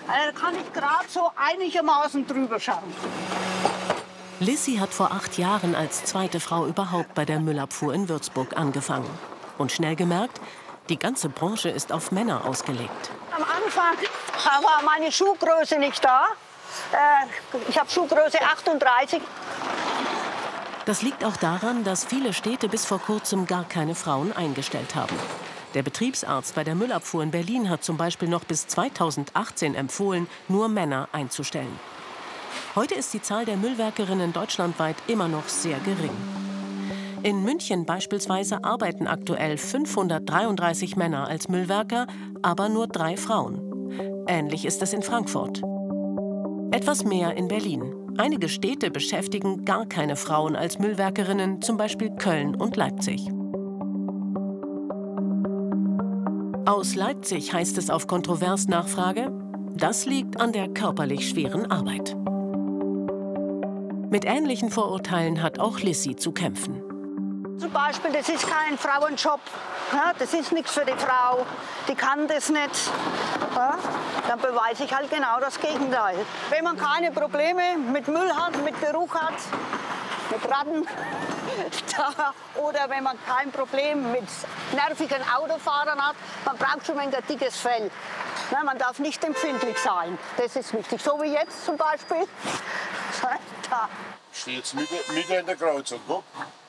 Also 0.07 0.31
da 0.31 0.39
kann 0.39 0.55
ich 0.55 0.71
gerade 0.71 1.05
so 1.07 1.31
einigermaßen 1.35 2.27
drüber 2.27 2.59
schauen. 2.59 2.93
Lissy 4.39 4.75
hat 4.75 4.93
vor 4.93 5.11
acht 5.11 5.39
Jahren 5.39 5.73
als 5.73 6.05
zweite 6.05 6.39
Frau 6.39 6.67
überhaupt 6.67 7.15
bei 7.15 7.25
der 7.25 7.39
Müllabfuhr 7.39 7.95
in 7.95 8.07
Würzburg 8.07 8.55
angefangen. 8.55 9.09
Und 9.57 9.71
schnell 9.71 9.95
gemerkt, 9.95 10.39
die 10.89 10.97
ganze 10.99 11.29
Branche 11.29 11.69
ist 11.69 11.91
auf 11.91 12.11
Männer 12.11 12.45
ausgelegt. 12.45 13.11
Am 13.35 13.43
Anfang 13.43 13.95
war 14.63 14.81
meine 14.83 15.11
Schuhgröße 15.11 15.77
nicht 15.79 16.03
da. 16.03 16.25
Äh, 16.91 17.25
Ich 17.69 17.77
habe 17.77 17.89
Schuhgröße 17.89 18.41
38. 18.41 19.21
Das 20.85 21.01
liegt 21.01 21.23
auch 21.25 21.35
daran, 21.35 21.83
dass 21.83 22.05
viele 22.05 22.33
Städte 22.33 22.69
bis 22.69 22.85
vor 22.85 22.99
kurzem 22.99 23.45
gar 23.45 23.65
keine 23.65 23.93
Frauen 23.93 24.31
eingestellt 24.31 24.95
haben. 24.95 25.15
Der 25.73 25.83
Betriebsarzt 25.83 26.55
bei 26.55 26.63
der 26.63 26.75
Müllabfuhr 26.75 27.21
in 27.23 27.31
Berlin 27.31 27.69
hat 27.69 27.83
zum 27.83 27.97
Beispiel 27.97 28.29
noch 28.29 28.45
bis 28.45 28.67
2018 28.67 29.75
empfohlen, 29.75 30.27
nur 30.47 30.69
Männer 30.69 31.09
einzustellen. 31.11 31.77
Heute 32.75 32.95
ist 32.95 33.13
die 33.13 33.21
Zahl 33.21 33.43
der 33.43 33.57
Müllwerkerinnen 33.57 34.31
deutschlandweit 34.31 34.95
immer 35.07 35.27
noch 35.27 35.47
sehr 35.49 35.77
gering. 35.79 36.15
In 37.23 37.43
München 37.43 37.85
beispielsweise 37.85 38.63
arbeiten 38.63 39.07
aktuell 39.07 39.57
533 39.57 40.95
Männer 40.95 41.27
als 41.27 41.49
Müllwerker, 41.49 42.07
aber 42.41 42.69
nur 42.69 42.87
drei 42.87 43.17
Frauen. 43.17 43.61
Ähnlich 44.27 44.65
ist 44.65 44.81
es 44.81 44.93
in 44.93 45.01
Frankfurt. 45.01 45.61
Etwas 46.71 47.05
mehr 47.05 47.35
in 47.35 47.47
Berlin. 47.47 47.93
Einige 48.17 48.49
Städte 48.49 48.91
beschäftigen 48.91 49.65
gar 49.65 49.85
keine 49.85 50.15
Frauen 50.15 50.55
als 50.55 50.79
Müllwerkerinnen, 50.79 51.61
zum 51.61 51.77
Beispiel 51.77 52.11
Köln 52.11 52.55
und 52.55 52.75
Leipzig. 52.75 53.29
Aus 56.65 56.95
Leipzig 56.95 57.53
heißt 57.53 57.77
es 57.77 57.89
auf 57.89 58.07
Kontroversnachfrage, 58.07 59.31
das 59.75 60.05
liegt 60.05 60.39
an 60.39 60.51
der 60.51 60.67
körperlich 60.67 61.29
schweren 61.29 61.71
Arbeit. 61.71 62.15
Mit 64.09 64.25
ähnlichen 64.25 64.69
Vorurteilen 64.69 65.41
hat 65.41 65.59
auch 65.59 65.79
Lissy 65.79 66.15
zu 66.15 66.31
kämpfen. 66.31 66.81
Zum 67.59 67.71
Beispiel, 67.71 68.11
das 68.11 68.29
ist 68.29 68.47
kein 68.47 68.77
Frauenjob. 68.77 69.39
Ja, 69.91 70.13
das 70.17 70.33
ist 70.33 70.51
nichts 70.51 70.73
für 70.73 70.85
die 70.85 70.93
Frau. 70.93 71.45
Die 71.87 71.95
kann 71.95 72.27
das 72.27 72.49
nicht. 72.49 72.91
Ja, 73.55 73.77
dann 74.27 74.39
beweise 74.39 74.83
ich 74.83 74.93
halt 74.93 75.09
genau 75.09 75.39
das 75.39 75.59
Gegenteil. 75.59 76.17
Wenn 76.49 76.63
man 76.63 76.77
keine 76.77 77.11
Probleme 77.11 77.77
mit 77.77 78.07
Müll 78.07 78.31
hat, 78.35 78.63
mit 78.63 78.79
Geruch 78.79 79.15
hat, 79.15 79.33
mit 80.29 80.51
Ratten, 80.51 80.85
da, 81.97 82.33
oder 82.61 82.89
wenn 82.89 83.03
man 83.03 83.17
kein 83.25 83.51
Problem 83.51 84.11
mit 84.11 84.27
nervigen 84.73 85.23
Autofahrern 85.35 85.99
hat, 85.99 86.15
man 86.45 86.57
braucht 86.57 86.85
schon 86.85 86.99
ein 86.99 87.11
dickes 87.27 87.57
Fell. 87.57 87.89
Ja, 88.51 88.63
man 88.63 88.77
darf 88.77 88.99
nicht 88.99 89.23
empfindlich 89.23 89.77
sein. 89.79 90.17
Das 90.37 90.55
ist 90.55 90.73
wichtig. 90.73 91.01
So 91.01 91.19
wie 91.21 91.33
jetzt 91.33 91.65
zum 91.65 91.77
Beispiel. 91.77 92.27
Da. 93.69 93.89
stehe 94.31 94.59
jetzt 94.59 94.73
mitten, 94.75 94.95
mitten 95.13 95.33
in 95.33 95.45
der 95.45 95.55
Kreuzung. 95.57 95.99
Guck. 96.07 96.23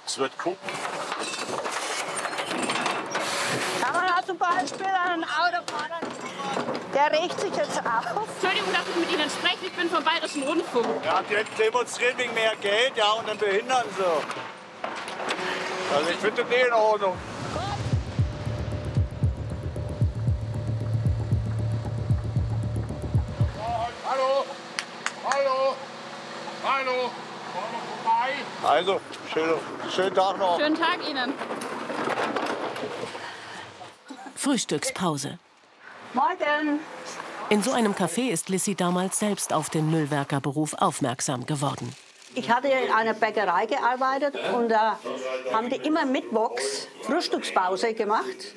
Es 0.08 0.16
wird 0.16 0.38
gucken. 0.38 0.56
Ja, 3.78 3.92
man 3.92 4.16
hat 4.16 4.26
zum 4.26 4.38
Beispiel 4.38 4.86
einen 4.86 5.22
Autofahrer, 5.22 6.00
der 6.94 7.12
regt 7.12 7.38
sich 7.38 7.54
jetzt 7.54 7.78
auf. 7.80 8.26
Entschuldigung, 8.32 8.72
dass 8.72 8.88
ich 8.88 8.96
mit 8.96 9.12
Ihnen 9.12 9.28
spreche. 9.28 9.66
Ich 9.66 9.72
bin 9.74 9.90
vom 9.90 10.02
Bayerischen 10.02 10.44
Rundfunk. 10.44 11.04
Ja, 11.04 11.20
die 11.28 11.62
demonstrieren 11.62 12.16
wegen 12.16 12.32
mehr 12.32 12.56
Geld, 12.56 12.96
ja, 12.96 13.12
und 13.12 13.28
dann 13.28 13.36
behindern 13.36 13.84
sie. 13.98 15.94
Also 15.94 16.10
ich 16.10 16.16
finde 16.16 16.40
das 16.42 16.50
nicht 16.50 16.66
in 16.66 16.72
Ordnung. 16.72 17.18
Hallo, 24.08 24.46
hallo, 25.30 25.76
hallo. 26.64 27.10
Also, 28.66 29.00
schönen, 29.38 29.60
schönen 29.94 30.14
Tag 30.14 30.38
noch. 30.38 30.58
Schönen 30.58 30.76
Tag 30.76 30.98
Ihnen. 31.08 31.32
Frühstückspause. 34.34 35.38
Morgen. 36.14 36.80
In 37.50 37.62
so 37.62 37.72
einem 37.72 37.92
Café 37.92 38.30
ist 38.30 38.48
Lissy 38.48 38.74
damals 38.74 39.18
selbst 39.18 39.52
auf 39.52 39.70
den 39.70 39.90
Müllwerkerberuf 39.90 40.74
aufmerksam 40.74 41.46
geworden. 41.46 41.94
Ich 42.34 42.50
hatte 42.50 42.68
in 42.68 42.92
einer 42.92 43.14
Bäckerei 43.14 43.66
gearbeitet 43.66 44.34
und 44.54 44.68
da 44.68 44.98
haben 45.52 45.70
die 45.70 45.76
immer 45.76 46.04
mittwochs 46.04 46.86
Frühstückspause 47.02 47.94
gemacht. 47.94 48.54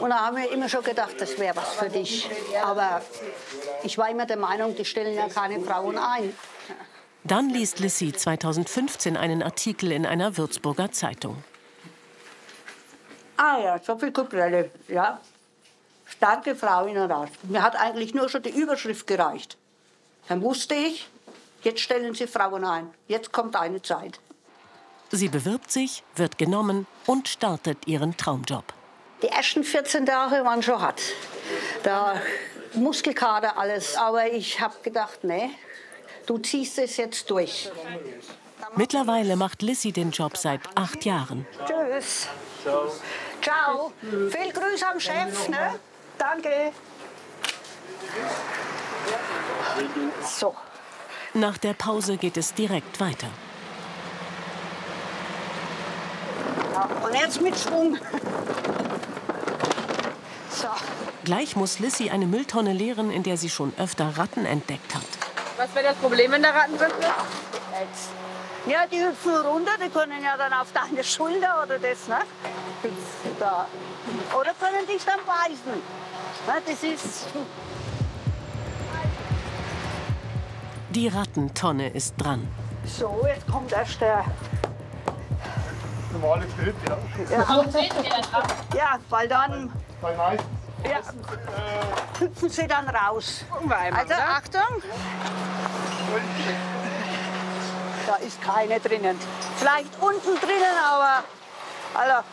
Und 0.00 0.10
da 0.10 0.26
haben 0.26 0.38
wir 0.38 0.50
immer 0.50 0.68
schon 0.68 0.82
gedacht, 0.82 1.14
das 1.18 1.38
wäre 1.38 1.54
was 1.54 1.74
für 1.74 1.90
dich. 1.90 2.28
Aber 2.64 3.02
ich 3.82 3.98
war 3.98 4.08
immer 4.08 4.24
der 4.24 4.38
Meinung, 4.38 4.74
die 4.74 4.86
stellen 4.86 5.14
ja 5.14 5.28
keine 5.28 5.60
Frauen 5.60 5.98
ein. 5.98 6.34
Dann 7.28 7.50
liest 7.50 7.78
Lissy 7.78 8.10
2015 8.10 9.14
einen 9.14 9.42
Artikel 9.42 9.92
in 9.92 10.06
einer 10.06 10.38
Würzburger 10.38 10.92
Zeitung. 10.92 11.44
Ah 13.36 13.58
ja, 13.62 13.78
so 13.78 13.98
viel 13.98 14.12
Kuprelle, 14.12 14.70
ja. 14.88 15.20
Starke 16.06 16.56
Frau 16.56 16.86
in 16.86 16.94
der 16.94 17.10
Rat. 17.10 17.28
Mir 17.42 17.62
hat 17.62 17.76
eigentlich 17.76 18.14
nur 18.14 18.30
schon 18.30 18.42
die 18.42 18.50
Überschrift 18.50 19.06
gereicht. 19.06 19.58
Dann 20.28 20.40
wusste 20.40 20.74
ich, 20.74 21.06
jetzt 21.62 21.80
stellen 21.80 22.14
Sie 22.14 22.26
Frauen 22.26 22.64
ein. 22.64 22.90
Jetzt 23.08 23.30
kommt 23.30 23.56
eine 23.56 23.82
Zeit. 23.82 24.18
Sie 25.10 25.28
bewirbt 25.28 25.70
sich, 25.70 26.02
wird 26.16 26.38
genommen 26.38 26.86
und 27.04 27.28
startet 27.28 27.86
ihren 27.86 28.16
Traumjob. 28.16 28.64
Die 29.20 29.28
ersten 29.28 29.64
14 29.64 30.06
Tage 30.06 30.44
waren 30.46 30.62
schon 30.62 30.80
hart. 30.80 31.02
Da 31.82 32.22
Muskelkater, 32.72 33.58
alles. 33.58 33.96
Aber 33.96 34.32
ich 34.32 34.60
habe 34.60 34.76
gedacht, 34.82 35.24
nee, 35.24 35.50
du 36.28 36.38
ziehst 36.38 36.78
es 36.78 36.96
jetzt 36.96 37.30
durch. 37.30 37.70
Mittlerweile 38.76 39.36
macht 39.36 39.62
Lissy 39.62 39.92
den 39.92 40.10
Job 40.10 40.36
seit 40.36 40.60
acht 40.74 41.04
Jahren. 41.04 41.46
Tschüss. 41.66 42.28
Ciao. 42.62 42.92
Ciao. 43.40 43.92
Viel 44.02 44.52
Grüße 44.52 44.86
am 44.86 45.00
Chef, 45.00 45.48
ne? 45.48 45.74
Danke. 46.18 46.72
So. 50.22 50.54
Nach 51.34 51.56
der 51.56 51.72
Pause 51.72 52.16
geht 52.16 52.36
es 52.36 52.52
direkt 52.52 53.00
weiter. 53.00 53.28
Und 57.04 57.14
jetzt 57.14 57.40
mit 57.40 57.58
Schwung. 57.58 57.96
So. 60.50 60.68
Gleich 61.24 61.56
muss 61.56 61.78
Lissy 61.78 62.10
eine 62.10 62.26
Mülltonne 62.26 62.72
leeren, 62.72 63.10
in 63.10 63.22
der 63.22 63.36
sie 63.36 63.50
schon 63.50 63.72
öfter 63.78 64.18
Ratten 64.18 64.44
entdeckt 64.44 64.94
hat. 64.94 65.27
Was 65.58 65.74
wäre 65.74 65.86
das 65.86 65.96
Problem, 65.96 66.30
wenn 66.30 66.42
da 66.42 66.50
Ratten 66.50 66.78
drin 66.78 66.92
sind? 67.00 68.72
Ja, 68.72 68.86
die 68.86 69.00
hüpfen 69.00 69.34
runter, 69.44 69.72
die 69.84 69.88
können 69.90 70.22
ja 70.22 70.36
dann 70.36 70.52
auf 70.52 70.68
deine 70.72 71.02
Schulter 71.02 71.64
oder 71.64 71.80
das, 71.80 72.06
ne? 72.06 72.18
Da. 73.40 73.66
Oder 74.38 74.52
können 74.54 74.86
dich 74.86 75.04
dann 75.04 75.18
beißen. 75.26 75.82
Ne, 76.46 76.62
das 76.64 76.82
ist. 76.84 77.26
Die 80.90 81.08
Rattentonne 81.08 81.88
ist 81.88 82.14
dran. 82.18 82.46
So, 82.84 83.26
jetzt 83.26 83.46
kommt 83.50 83.72
erst 83.72 84.00
der. 84.00 84.24
Normale 86.12 86.46
Schritt, 86.56 86.76
ja. 86.88 86.98
Ja, 87.30 88.76
ja 88.76 88.98
weil 89.10 89.26
dann. 89.26 89.72
Bei 90.00 90.14
meisten. 90.16 90.57
Ja, 90.84 91.00
hüpfen 92.18 92.48
sie 92.48 92.66
dann 92.66 92.88
raus. 92.88 93.44
Also 93.92 94.14
Achtung. 94.14 94.82
Da 98.06 98.14
ist 98.16 98.40
keine 98.40 98.80
drinnen. 98.80 99.16
Vielleicht 99.56 99.90
unten 100.00 100.40
drinnen, 100.40 100.76
aber. 100.84 101.24
Also, 101.94 102.26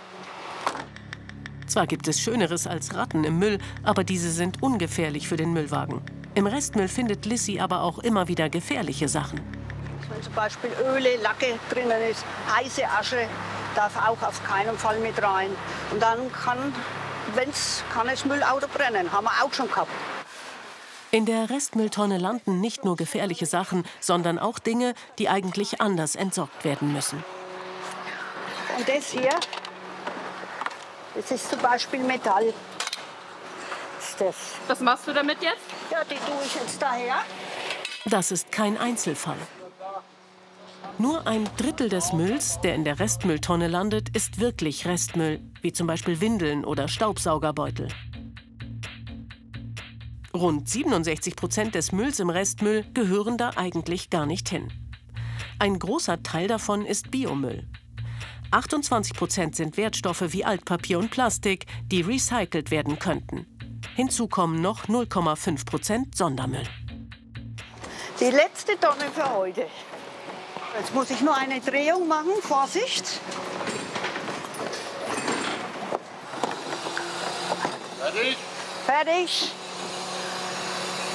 Zwar 1.68 1.88
gibt 1.88 2.08
es 2.08 2.20
Schöneres 2.20 2.68
als 2.68 2.94
Ratten 2.96 3.24
im 3.24 3.40
Müll, 3.40 3.58
aber 3.84 4.04
diese 4.04 4.30
sind 4.30 4.62
ungefährlich 4.62 5.28
für 5.28 5.36
den 5.36 5.52
Müllwagen. 5.52 6.02
Im 6.36 6.48
Restmüll 6.48 6.88
findet 6.88 7.26
Lissy 7.26 7.60
aber 7.60 7.82
auch 7.82 8.00
immer 8.00 8.28
wieder 8.28 8.50
gefährliche 8.50 9.08
Sachen. 9.08 9.40
wenn 10.10 10.22
zum 10.22 10.34
Beispiel 10.34 10.70
Öle, 10.86 11.18
Lacke 11.22 11.58
drinnen 11.70 12.02
ist, 12.10 12.24
heiße 12.56 12.84
Asche, 12.88 13.28
darf 13.74 13.98
auch 13.98 14.22
auf 14.22 14.44
keinen 14.46 14.78
Fall 14.78 15.00
mit 15.00 15.22
rein. 15.22 15.50
Und 15.92 16.02
dann 16.02 16.32
kann, 16.32 16.74
wenn's, 17.34 17.84
kann 17.94 18.08
das 18.08 18.26
Müllauto 18.26 18.68
brennen. 18.68 19.12
Haben 19.12 19.26
wir 19.26 19.44
auch 19.44 19.54
schon 19.54 19.68
gehabt. 19.68 19.92
In 21.12 21.26
der 21.26 21.50
Restmülltonne 21.50 22.18
landen 22.18 22.60
nicht 22.60 22.84
nur 22.84 22.96
gefährliche 22.98 23.46
Sachen, 23.46 23.86
sondern 24.00 24.38
auch 24.38 24.60
Dinge, 24.60 24.94
die 25.18 25.30
eigentlich 25.30 25.80
anders 25.80 26.16
entsorgt 26.16 26.66
werden 26.66 26.92
müssen. 26.92 27.24
Und 28.78 28.88
das 28.88 29.12
hier, 29.12 29.30
das 31.16 31.32
ist 31.32 31.50
zum 31.50 31.60
Beispiel 31.60 32.00
Metall. 32.00 32.54
Ist 34.00 34.20
das. 34.20 34.36
Was 34.68 34.80
machst 34.82 35.08
du 35.08 35.14
damit 35.14 35.42
jetzt? 35.42 35.62
Ja, 35.90 36.04
die 36.04 36.16
tue 36.16 36.46
ich 36.46 36.56
jetzt 36.56 36.82
daher. 36.82 37.16
Das 38.06 38.32
ist 38.32 38.52
kein 38.52 38.78
Einzelfall. 38.78 39.38
Nur 40.98 41.28
ein 41.28 41.50
Drittel 41.58 41.90
des 41.90 42.14
Mülls, 42.14 42.62
der 42.62 42.74
in 42.74 42.86
der 42.86 43.00
Restmülltonne 43.00 43.68
landet, 43.68 44.16
ist 44.16 44.40
wirklich 44.40 44.86
Restmüll, 44.86 45.42
wie 45.62 45.74
zum 45.74 45.88
Beispiel 45.88 46.22
Windeln 46.22 46.64
oder 46.64 46.88
Staubsaugerbeutel. 46.88 47.90
Rund 50.34 50.70
67 50.70 51.36
Prozent 51.36 51.76
des 51.76 51.92
Mülls 51.92 52.22
im 52.22 52.30
Restmüll 52.30 52.86
gehören 52.94 53.38
da 53.38 53.52
eigentlich 53.58 54.10
gar 54.10 54.26
nicht 54.26 54.48
hin. 54.48 54.72
Ein 55.60 55.80
großer 55.80 56.24
Teil 56.24 56.48
davon 56.48 56.86
ist 56.86 57.12
Biomüll. 57.12 57.68
28 58.52 59.14
Prozent 59.14 59.56
sind 59.58 59.76
Wertstoffe 59.76 60.32
wie 60.34 60.46
Altpapier 60.46 61.00
und 61.00 61.12
Plastik, 61.12 61.66
die 61.92 62.02
recycelt 62.02 62.72
werden 62.72 63.00
könnten. 63.00 63.46
Hinzu 63.96 64.28
kommen 64.28 64.62
noch 64.62 64.86
0,5 64.86 65.66
Prozent 65.66 66.16
Sondermüll. 66.16 66.64
Die 68.20 68.26
letzte 68.32 68.80
Tonne 68.80 69.12
für 69.14 69.36
heute. 69.36 69.68
Jetzt 70.78 70.94
muss 70.94 71.10
ich 71.10 71.22
nur 71.22 71.36
eine 71.36 71.60
Drehung 71.62 72.08
machen. 72.08 72.34
Vorsicht. 72.42 73.20
Fertig? 78.00 78.38
Fertig. 78.86 79.52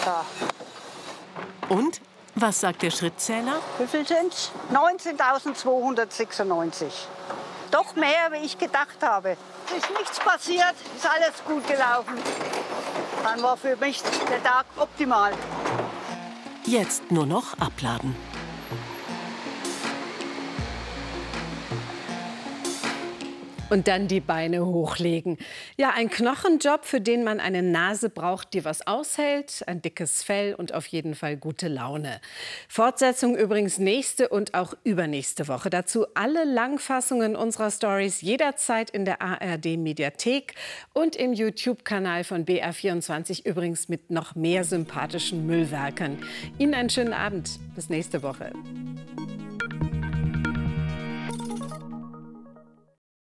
Da. 0.05 0.27
Und? 1.69 2.01
Was 2.37 2.61
sagt 2.61 2.83
der 2.83 2.91
Schrittzähler? 2.91 3.61
Wie 3.79 3.87
viel 3.87 4.07
sind's? 4.07 4.51
19.296. 4.73 6.87
Doch 7.71 7.95
mehr, 7.97 8.33
wie 8.33 8.39
ich 8.47 8.57
gedacht 8.57 9.03
habe. 9.03 9.37
Es 9.67 9.75
ist 9.85 9.91
nichts 9.99 10.19
passiert, 10.21 10.75
ist 10.97 11.07
alles 11.07 11.35
gut 11.47 11.67
gelaufen. 11.67 12.15
Dann 13.23 13.43
war 13.43 13.59
für 13.59 13.77
mich 13.77 14.03
der 14.31 14.43
Tag 14.43 14.65
optimal. 14.79 15.35
Jetzt 16.65 17.11
nur 17.11 17.27
noch 17.27 17.59
abladen. 17.59 18.17
Und 23.71 23.87
dann 23.87 24.09
die 24.09 24.21
Beine 24.21 24.67
hochlegen. 24.67 25.39
Ja, 25.77 25.93
ein 25.95 26.11
Knochenjob, 26.11 26.85
für 26.85 27.01
den 27.01 27.23
man 27.23 27.39
eine 27.39 27.63
Nase 27.63 28.11
braucht, 28.11 28.53
die 28.53 28.65
was 28.65 28.85
aushält, 28.87 29.63
ein 29.67 29.81
dickes 29.81 30.25
Fell 30.25 30.55
und 30.55 30.75
auf 30.75 30.87
jeden 30.87 31.15
Fall 31.15 31.37
gute 31.37 31.69
Laune. 31.69 32.21
Fortsetzung 32.69 33.37
übrigens 33.37 33.79
nächste 33.79 34.29
und 34.29 34.55
auch 34.55 34.75
übernächste 34.83 35.47
Woche. 35.47 35.71
Dazu 35.71 36.07
alle 36.15 36.45
Langfassungen 36.45 37.37
unserer 37.37 37.71
Stories 37.71 38.21
jederzeit 38.23 38.91
in 38.91 39.05
der 39.05 39.23
ARD 39.23 39.77
Mediathek 39.79 40.55
und 40.93 41.15
im 41.15 41.33
YouTube-Kanal 41.33 42.25
von 42.25 42.45
BR24 42.45 43.47
übrigens 43.47 43.89
mit 43.89 44.11
noch 44.11 44.35
mehr 44.35 44.65
sympathischen 44.65 45.47
Müllwerkern. 45.47 46.19
Ihnen 46.59 46.75
einen 46.75 46.91
schönen 46.91 47.13
Abend. 47.13 47.61
Bis 47.77 47.89
nächste 47.89 48.23
Woche. 48.25 48.53